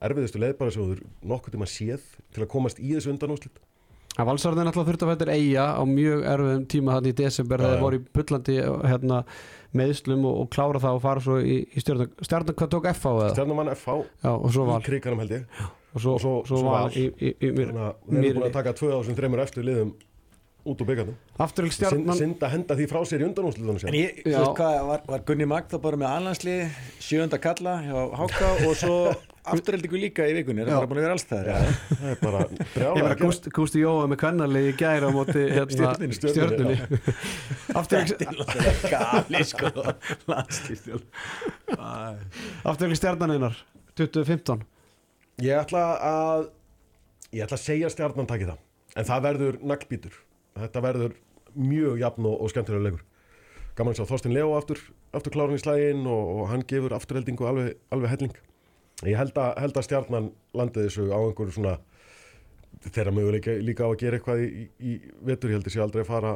[0.00, 3.60] erfiðustu leðbara sem þú nokkur tíma séð til að komast í þessu undanúslit
[4.18, 7.74] að valsarðin alltaf þurft að fættir eiga á mjög erfiðum tíma þannig í desember þegar
[7.76, 8.56] þeir voru í bullandi
[8.90, 9.20] hérna,
[9.80, 13.12] meðslum og, og klára það og fara svo í, í stjórnum stjórnum hvað tók FH
[13.12, 13.30] eða?
[13.36, 14.80] stjórnum mann FH Já, og svo val.
[14.82, 15.60] í kriganum held ég.
[15.90, 17.70] Og svo, svo, svo, svo val í, í, í mér
[18.06, 19.94] við erum búin að taka 2003 eftir liðum
[20.64, 24.20] út úr byggandum afturöld stjarnan Sind að henda því frá sér í undanúslutunum en ég,
[24.24, 28.48] þú veist hvað, var, var Gunni Magd þá bara með alhanslið, sjönda kalla hjá Háka
[28.68, 28.96] og svo
[29.50, 31.42] afturöldingu líka í vikunni, það er bara búin að vera alls það
[31.88, 32.40] það er bara
[32.74, 35.94] brjála Gústi, Gústi Jóa með kvennarlið í gæra á móti hérna,
[39.50, 39.66] sko.
[42.68, 43.56] Afturöld stjarnaninnar
[43.96, 44.66] 2015
[45.40, 46.50] ég ætla að
[47.32, 48.60] ég ætla að segja stjarnan takki það
[48.98, 50.18] en það verður naglbítur
[50.58, 51.16] þetta verður
[51.54, 53.04] mjög jafn og, og skemmtilega leikur.
[53.78, 54.80] Gaman að sjá Þorstin Leo aftur,
[55.16, 58.34] aftur klárun í slægin og, og hann gefur afturheldingu alveg, alveg helling.
[59.08, 61.78] Ég held að, held að stjarnan landi þessu á einhverju svona
[62.84, 64.96] þeirra möguleika líka á að gera eitthvað í, í
[65.26, 66.34] vetur, ég held að sé aldrei að fara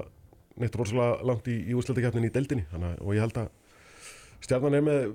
[0.60, 2.66] neitt rosalega langt í, í úrslættikefnin í deildinni.
[2.72, 3.50] Þannig, og ég held að
[4.44, 5.08] stjarnan er með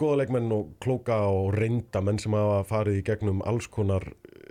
[0.00, 4.08] goða leikmenn og klóka og reynda menn sem hafa farið í gegnum alls konar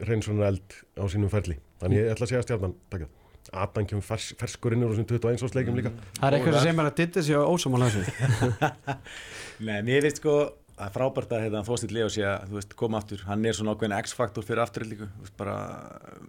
[0.08, 1.58] reynsunar eld á sínum ferli.
[1.82, 3.10] Þannig ég ætla að segja stjarnan takk
[3.52, 5.92] Adam kemur fers, ferskur inn úr þessum 21 árs leikum líka.
[6.18, 8.70] Það er eitthvað sem er að ditta sig á ósamála þessu.
[9.68, 10.36] Nei, mér veist sko
[10.82, 13.98] er frábært að hérna, Fóstill Leo sé að veist, koma aftur, hann er svona ákveðin
[14.00, 15.58] X-faktor fyrir afturhildíku, bara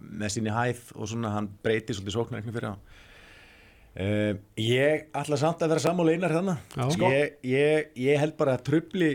[0.03, 2.83] með síni hæð og svona hann breytir svolítið sóknarreikni fyrir hann.
[3.93, 6.61] Uh, Ég ætla samt að vera sammála einar þannig,
[6.95, 7.09] sko.
[7.13, 9.11] ég, ég, ég held bara að tröfli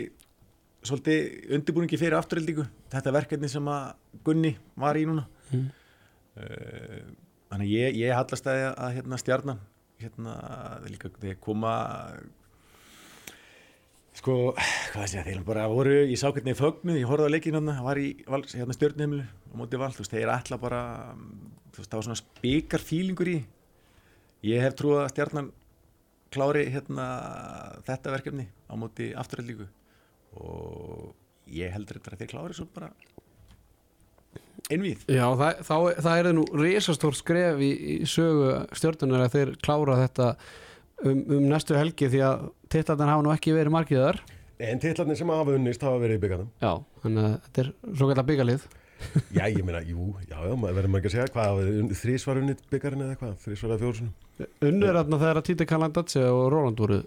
[0.87, 3.89] svolítið undirbúningi fyrir afturhildíku þetta verkefni sem að
[4.25, 5.25] Gunni var í núna.
[5.51, 5.65] Mm.
[6.39, 9.63] uh, þannig að ég, ég hallast að, að hérna, stjarnan.
[9.99, 10.33] Hérna,
[10.87, 11.73] líka þegar koma
[14.15, 14.35] sko,
[14.93, 17.61] hvað sé ég, þeir bara voru ég sá hvernig ég fögnuð, ég horfði á leikinu
[17.67, 20.81] það var í hérna, stjörnheimlu og mótið val, þú veist, þeir ætla bara
[21.15, 23.37] þú veist, það var svona spikar fílingur í.
[24.47, 25.51] Ég hef trúið að stjarnan
[26.33, 27.07] klári hérna
[27.87, 29.67] þetta verkefni á móti afturhaldíku
[30.39, 31.09] og
[31.49, 32.91] ég heldur þetta að þeir klári svo bara
[34.69, 35.05] innvíð.
[35.09, 35.75] Já, það, þá,
[36.05, 40.27] það er nú risastór skref í, í sögu stjórnunar að þeir klára þetta
[41.05, 44.21] um, um næstu helgi því að tillarnir hafa nú ekki verið margiðar.
[44.59, 46.51] En tillarnir sem hafa unnist hafa verið í byggjanum.
[46.61, 46.73] Já,
[47.05, 48.67] þannig að þetta er svo gætla byggalið.
[49.37, 51.61] já, ég meina, jú, já, já, verður maður ekki að segja hvað,
[52.01, 54.11] þrísvar unnit byggjarinn eða hvað, þrísvar eða fjórsunum.
[54.67, 57.05] Unnur er þarna þegar að Títi Kalandatsi og Róland voruð.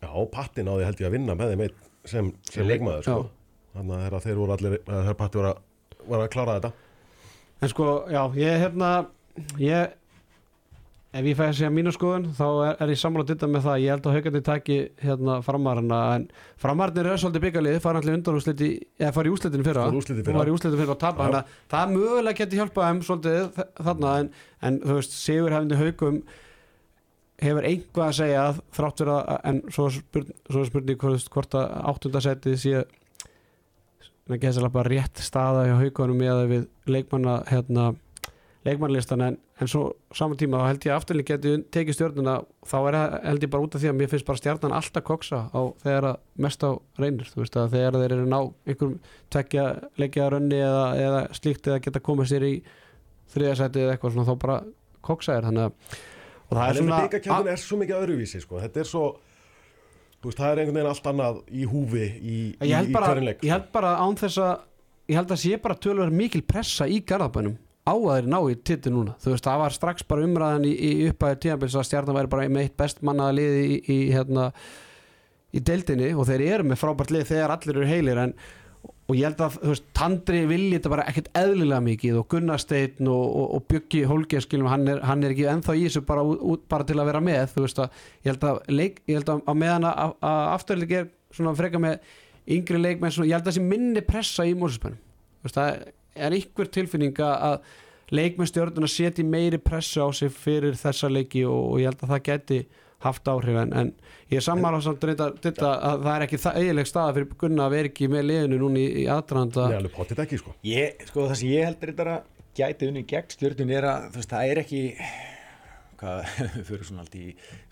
[0.00, 1.64] Já, pattin á því held ég að vinna með þeim
[2.08, 3.20] sem, sem leikmaður, sko.
[3.74, 5.62] Þannig að þeir voru allir, þeir patti voru að,
[6.08, 6.72] voru að klára þetta.
[7.62, 8.88] En sko, já, ég hérna
[9.62, 9.94] ég,
[11.14, 13.66] ef ég fæði að segja mínu skoðun þá er, er ég sammála að ditta með
[13.68, 13.82] það.
[13.84, 16.26] Ég held að haugandi taki hérna framarina en
[16.60, 19.84] framarinn er svolítið byggalið fara allir undan úsliti, eða fara í úslitinu fyrra.
[19.90, 20.96] Fara í úslitinu fyrra.
[20.96, 24.32] Og tapa þannig að það mögulega geti hjálpað þeim svolítið þarna en,
[24.68, 26.24] en þú veist, Sigur hefndi haugum
[27.42, 28.42] hefur einhvað að segja
[28.76, 32.84] þrátt fyrir að, en svo spurning hvort að áttundasettið sé
[34.24, 37.90] en að geta bara rétt staða hjá haugunum með við leikmanna hérna,
[38.64, 39.82] leikmannlistan en, en svo
[40.16, 43.66] saman tíma þá held ég afturlega geti tekið stjórnuna þá er það held ég bara
[43.66, 46.16] út af því að mér finnst bara stjórnan alltaf koksa á þegar að
[46.46, 46.70] mest á
[47.02, 48.96] reynir þú veist að þegar þeir eru ná einhverjum
[49.34, 49.66] tvekja
[50.00, 52.54] leikja rönni eða, eða slíkt eða geta komið sér í
[53.34, 54.58] þriðasæti eða eitthvað svona þá bara
[55.04, 56.00] koksa er þannig að
[56.44, 58.60] og það er Það svona byggarkjöndin er svo mikið öðruvísi sko.
[58.62, 59.04] Þetta er svo
[60.30, 63.44] veist, það er einhvern veginn allt annað í húfi í, í, í bara, hverjum leik
[63.44, 64.54] ég held bara án þess að
[65.10, 68.56] ég held að sé bara tölur mikil pressa í garðabænum á að þeir ná í
[68.64, 69.14] titti núna.
[69.20, 72.48] Þú veist, það var strax bara umræðan í, í uppæði tíðanbils að stjarnan væri bara
[72.48, 74.46] með eitt best mannaða liði í, í, hérna,
[75.52, 78.32] í deildinni og þeir eru með frábært lið þegar allir eru heilir en
[79.04, 83.10] og ég held að, veist, Tandri vilji þetta bara ekkert eðlilega mikið og Gunnar Steinn
[83.12, 86.24] og, og, og Bjöggi Hólgeir skilum, hann er, hann er ekki ennþá í þessu bara,
[86.24, 89.32] út, bara til að vera með, þú veist að ég held að, leik, ég held
[89.34, 92.14] að á meðan að, að afturleik er svona freka með
[92.56, 95.00] yngri leikmenn, svona, ég held að sé minni pressa í mósusbænum,
[95.42, 97.58] þú veist, það er einhver tilfinning að
[98.14, 102.14] leikmenn stjórnuna setji meiri pressu á sig fyrir þessa leiki og, og ég held að
[102.14, 102.58] það geti
[103.04, 103.90] haft áhrif en, en
[104.32, 107.74] ég er sammála samt reynda, þetta, að það er ekki eiginleg staða fyrir Gunnar að
[107.76, 110.54] vera ekki með liðinu núna í, í aðdraðanda Nei, alveg potið ekki sko.
[110.68, 114.20] Ég, sko það sem ég heldur þetta að gæti unni gegn stjórnun er að þú
[114.22, 114.82] veist, það er ekki
[116.00, 116.34] hvað,
[116.68, 117.24] fyrir svona allt í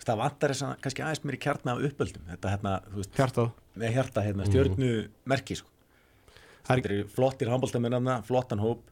[0.03, 3.13] það vantar þess að kannski aðeins mér í kjarna af uppöldum þetta hérna, þú veist,
[3.19, 3.51] hjartað
[3.83, 4.89] með hjarta hérna, stjórnu
[5.33, 5.69] merki sko.
[6.63, 8.83] Það er- þetta eru flottir handbóltamenn flottan hóp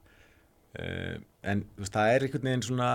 [0.79, 1.17] uh,
[1.51, 2.89] en þú veist, það er einhvern veginn svona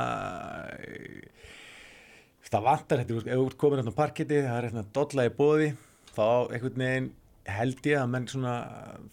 [2.53, 5.32] það vantar þetta, ef þú ert komin hérna á parketti, það er hérna dolla í
[5.36, 5.68] bóði
[6.16, 7.12] þá einhvern veginn
[7.47, 8.57] held ég að menn svona,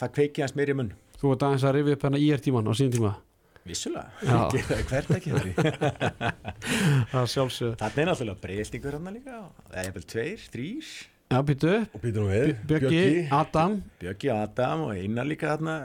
[0.01, 0.93] það kveiki hans meiri munn.
[1.21, 3.13] Þú ert aðeins að rifja upp hérna ír tíman á sínum tíma.
[3.63, 4.09] Vissulega,
[4.89, 5.31] hvert ekki
[7.13, 9.37] Það sjálfsög Þannig er náttúrulega breyðstingur hann líka
[9.69, 10.89] Það er vel tveir, þrýr
[11.31, 13.77] Já, við, Bjöggi, Adam.
[14.01, 15.77] Bjöggi Adam og Einar líka þarna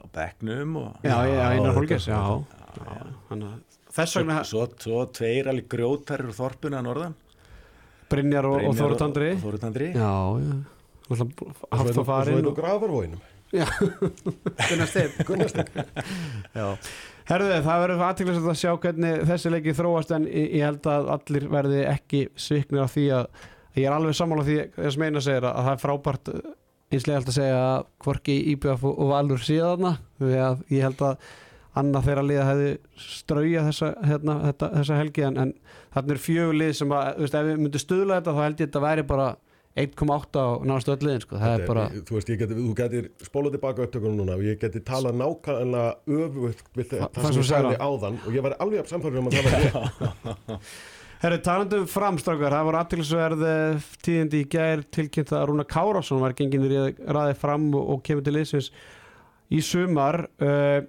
[0.00, 2.16] á bekknum og Já, já, Einar Holgers, já,
[2.80, 2.96] já.
[3.28, 7.14] Þannig að Þess vegna svo, svo tveir alveg grjótarir úr þorpuna að norðan.
[8.10, 10.10] Brynjar og, og Brynjar Þóru Tandri og Þóru Tandri Já,
[10.42, 10.56] já.
[11.06, 13.24] Náttúrulega og Haft svo og farin er nú og- grafarvóinum
[13.54, 15.12] Já, Gunnar Steinn.
[15.28, 15.68] Gunnar Steinn.
[16.54, 16.64] Já.
[17.30, 21.46] Herðu, það verður aðtiklislega að sjá hvernig þessi leiki þróast en ég, held að allir
[21.54, 23.28] verði ekki sviknir af því að
[23.78, 26.40] ég er alveg sammála því þess meina segir að, að það er frábært uh,
[26.90, 31.04] einslega held að segja að hvorki IBF og, og Valur síðana því að ég held
[31.06, 31.30] að
[31.80, 32.68] annað þeirra liða hefði
[33.06, 35.50] strauja þessa, hérna, þetta, þessa helgi en, en
[35.96, 38.54] þarna er fjögur lið sem að, þú veist, ef við myndum stuðla þetta þá held
[38.56, 39.28] ég að þetta væri bara
[39.76, 41.36] 1,8 á náðastu öll liðin sko.
[41.36, 44.60] það er bara, Þú veist, ég geti, þú getur spólað tilbaka upptökunum núna og ég
[44.62, 48.80] geti talað nákvæmlega öfugt við Þa- það sem ég sagði áðan og ég var alveg
[48.80, 50.70] af samfæður um að það var rétt
[51.16, 53.44] Herru, talandu um framstrákar, það voru aðtilsverð
[54.04, 58.24] tíðindi í gær tilkynnt að Rúna Kárásson var gengin í ræði fram og, og kemur
[58.26, 58.68] til liðsins
[59.56, 60.26] í sumar.
[60.36, 60.84] Uh,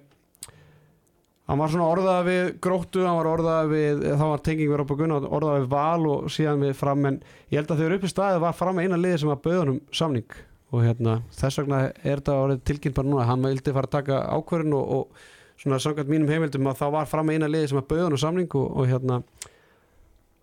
[1.48, 4.92] hann var svona orðað við gróttu, hann var orðað við þá var tenging verið upp
[4.92, 8.04] á gunna, orðað við val og síðan við fram, en ég held að þegar upp
[8.04, 10.38] í staði var fram eina liði sem var bauðunum samning.
[10.68, 14.76] Og hérna, þess vegna er þetta tilkynnt bara núna, hann vildi fara að taka ákvörðin
[14.76, 15.28] og, og
[15.58, 18.66] svona samkvæmt mínum heimildum að þá var fram eina liði sem var bauðunum samning og,
[18.78, 19.22] og hérna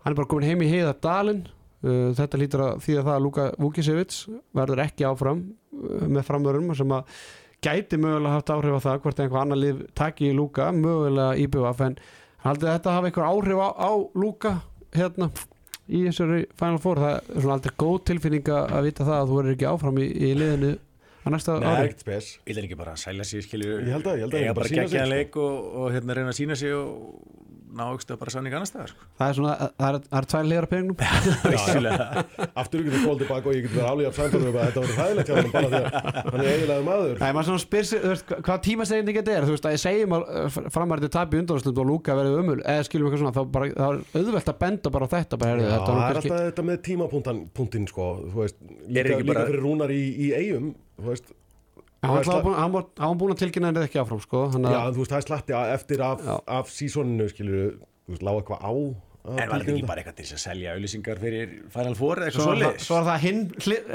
[0.03, 3.15] hann er bara komin heim í heiða dalinn uh, þetta lítur að því að það
[3.15, 4.17] að Luka Vukisevic
[4.59, 7.15] verður ekki áfram uh, með framörum sem að
[7.65, 11.47] gæti mögulega haft áhrif á það hvort einhver annar lið taki í Luka mögulega í
[11.49, 11.97] BVF en
[12.45, 14.53] haldið þetta hafa einhver áhrif á, á Luka
[14.95, 15.29] hérna
[15.89, 17.01] í þessari Final Four?
[17.01, 20.07] Það er svona aldrei góð tilfinning að vita það að þú verður ekki áfram í,
[20.09, 20.71] í liðinu
[21.25, 21.85] að næsta Nei, ári.
[21.89, 22.25] ekkert spes.
[22.45, 23.79] Vil ekki bara sæla sig, skilju.
[23.81, 25.15] Ég held að- ég held að Eiga þeir bara bara sýna sig, geggjaðan sko.
[25.15, 26.89] leik og, og hérna reyna að sína sig og
[27.75, 29.05] ná aukstu bara sannig annar staðar sko.
[29.19, 30.97] það er svona, það er, það er tvær liðar peningnum.
[31.51, 32.05] Vissulega
[32.61, 34.93] Aftur ykkur spólað tilbaka og ég get verið alveg af samfæður um að þetta var
[35.01, 35.89] hæðilegt hjá hann bara því að
[36.31, 37.15] hann er eiginlega maður.
[37.19, 39.75] Nei, maður svona spyr sig, þú veist, hva- hvað tímasegjandi þetta er, þú veist, að
[39.75, 43.43] ég segjum að framærið tapi undanúrslit og lúka verið umul eða skilum eitthvað svona, þá
[43.55, 46.21] bara, þá er auðvelt að benda bara á þetta, bara, Já, þetta það var er
[46.21, 48.57] alltaf þetta með tímapunktin sko, þú veist,
[48.87, 49.49] líka, ekki líka bara-
[52.07, 54.71] hann var búin- hann var- hann var búin að tilkynna henni ekki áfram, sko þannig
[54.75, 57.75] já, þú veist, það er slatti eftir af, af sísoninu, skilur
[58.05, 58.73] þú veist, lága eitthvað á
[59.25, 62.45] En var þetta ekki bara eitthvað til að selja auðlýsingar fyrir Final Four eða eitthvað
[62.45, 62.83] svoleiðis?
[62.85, 63.87] svo var það hinn hlið-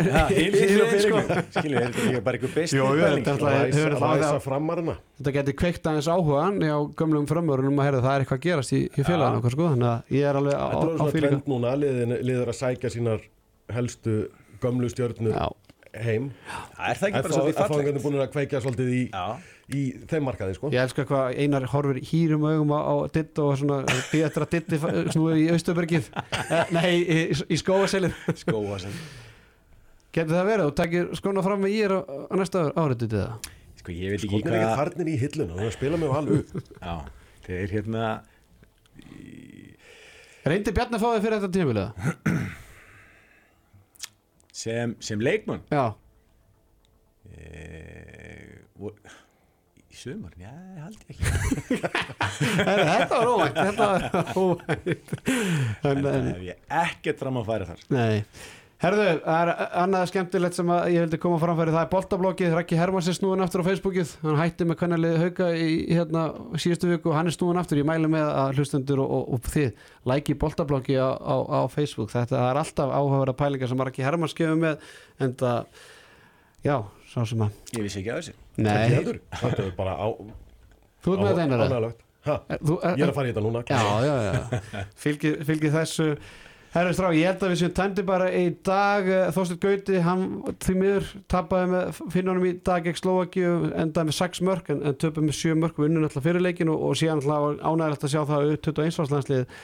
[1.05, 1.21] sko.
[1.55, 3.25] Skilju, er þetta ekki bara eitthvað best Jú, jú, pæling?
[3.29, 8.39] þetta er þetta geti kveikt aðeins áhugan á gömlum framörunum að heyrðu, það er eitthvað
[8.41, 10.91] að gerast í, í félaginu okkar, sko, þannig að ég er alveg á, þetta á,
[10.91, 13.21] er svona trend núna, liðin, liðir að sækja sínar
[13.71, 14.17] helstu
[14.61, 15.47] gömlu stjörnur Já,
[15.95, 16.29] heim.
[16.77, 17.71] Það er það ekki bara svolítið fallegt?
[17.71, 19.03] F-fáingarnir búin að kveikja svolítið í,
[19.75, 20.71] í þeim markaði sko.
[20.75, 24.81] Ég elska hvað Einar horfir hýrum augum á, á Ditt og svona að Ditti
[25.15, 28.95] snúið í Austubergið eh, Nei, í, í skóaselið skóa sem
[30.11, 30.67] Getur það verið?
[30.67, 34.21] Og takir skóna fram með ég á, á næsta árið Ditti það Sko, ég veit
[34.21, 36.95] ekki Skotnir ekki hvað farnir í hilluna og spila með upp Já,
[37.47, 38.11] þeir hérna
[40.51, 42.13] Reyndi Bjarni að fá þig fyrir þetta tímabiliða?
[44.61, 45.65] sem, sem leikmann.
[45.73, 45.87] Já,
[47.31, 48.01] e,
[50.01, 51.81] sumar, já, ég held ég ekki
[52.41, 54.05] Þetta var óvægt Þetta var
[54.45, 57.85] óvægt en, en það en, hef ég ekkert fram að færa þar.
[57.93, 58.25] Nei
[58.81, 59.51] Herðu, það er
[59.83, 63.45] annað skemmtilegt sem að ég vildi koma framfæri, það er boltablokkið, Rækki Hermanns er snúin
[63.45, 66.23] aftur á Facebookið, hann hætti með kvennalið hauka í hérna
[66.57, 69.53] síðustu viku og hann er snúin aftur, ég mæli með að hlustendur og, og, og
[69.53, 74.39] þið læki boltablokki á, á, á Facebook, þetta er alltaf áhugaverða pælingar sem Rækki Hermanns
[74.41, 75.87] gefur með, en það,
[76.65, 76.77] já,
[77.13, 79.25] svo sem að, Ég vissi ekki að þessi nei.
[79.45, 80.09] Þetta er bara á,
[81.05, 83.61] þú ert með þetta Þú, Ég er að fara í þetta núna.
[83.65, 86.09] Já, já, já, fylgi, fylgi þessu
[86.71, 90.21] Herri Strá, ég held að við séum tæmdi bara í dag, Þorstur Gauti hann
[90.63, 94.99] því miður tapaði með finnunum í dag gegn Slovakíu, endaði með 6 mörg en, en
[95.03, 98.21] töpuð með 7 mörg og unnu náttúrulega fyrirleikin og, og síðan náttúrulega ánægilegt að sjá
[98.21, 99.57] það að 21 árslandslið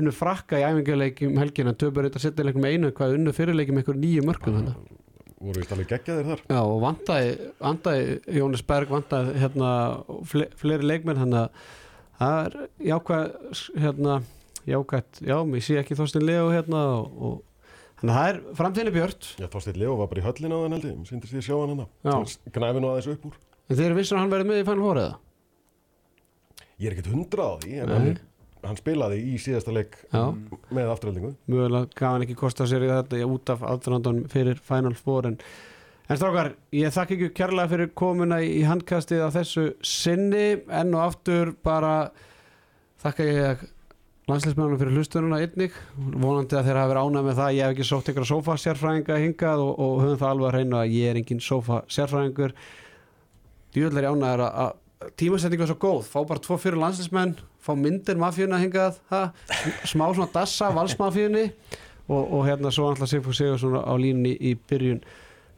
[0.00, 3.76] unnu frakka í æfinguleikim um helgin en töpuð þetta settileikum með einu hvað unnu fyrirleikim
[3.76, 4.78] með ykkur nýju mörgum þannig.
[5.44, 6.42] Voru vist alveg geggjaðir þar.
[6.48, 6.78] Já, og
[7.60, 9.74] vandaði Jónis Berg, vandaði hérna,
[10.30, 11.68] fle, fleiri leikmenn þannig að
[12.22, 12.56] það er
[12.88, 14.16] jákvæð hérna,
[14.70, 17.34] jákvæð, já, ég sé ekki Þorstin Leo hérna og, og
[18.00, 20.76] þannig að það er framtíðinni björt Já, Þorsteinn Leo var bara í höllin á þann
[20.78, 20.96] held ég.
[21.00, 21.88] Mér syndist ég að sjá hann hérna.
[22.58, 23.36] Gnæfi nú aðeins upp úr.
[23.68, 25.18] en þeir eru vissur að hann verði með í Final Four eða?
[26.80, 27.94] Ég er ekkert hundrað því, en Nei.
[27.94, 28.16] hann,
[28.64, 30.24] hann spilaði í síðasta leik Já,
[30.74, 31.30] með afturhaldingu.
[31.52, 35.28] mögulega gaf hann ekki kosta sér í þetta ég út af aðdrandun fyrir Final Four
[35.30, 35.36] en,
[36.10, 40.92] en strákar, ég þakka ekki kærlega fyrir komuna í, í handkastið á þessu sinni, enn
[40.98, 41.94] og aftur bara
[43.04, 43.64] þakka ég
[44.28, 47.86] landsleismennunum fyrir hlustununa einnig vonandi að þeir hafa verið ánægð með það ég hef ekki
[47.88, 51.20] sótt ykkur sofa sérfræðinga hingað og, og höfum það alveg að reyna að ég er
[51.20, 52.54] engin sofa sérfræðingur
[53.74, 54.78] djúðlega er ánægður að,
[55.20, 59.26] tímasetningu er svo góð, fá bara tvo fyrir landsleismenn fá myndir mafíuna hingað ha?
[59.84, 61.44] smá svona dassa valsmafíunni
[62.08, 65.04] og, og hérna svo alltaf Sigfúr Sigursson á línunni í byrjun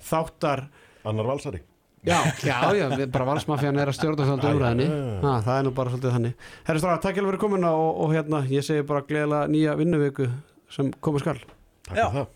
[0.03, 0.67] þáttar
[1.07, 1.63] Annar valsari.
[2.07, 4.91] Já, já, já, við- bara valsmafían er að stjórna svolítið já.
[5.25, 6.35] ha, það er nú bara svolítið þannig
[6.69, 10.29] Herri Stráðar, takk fyrir komin og, og hérna, ég segi bara gleðilega nýja vinnuviku
[10.71, 11.41] sem komið skal
[11.87, 12.29] Takk fyrir það.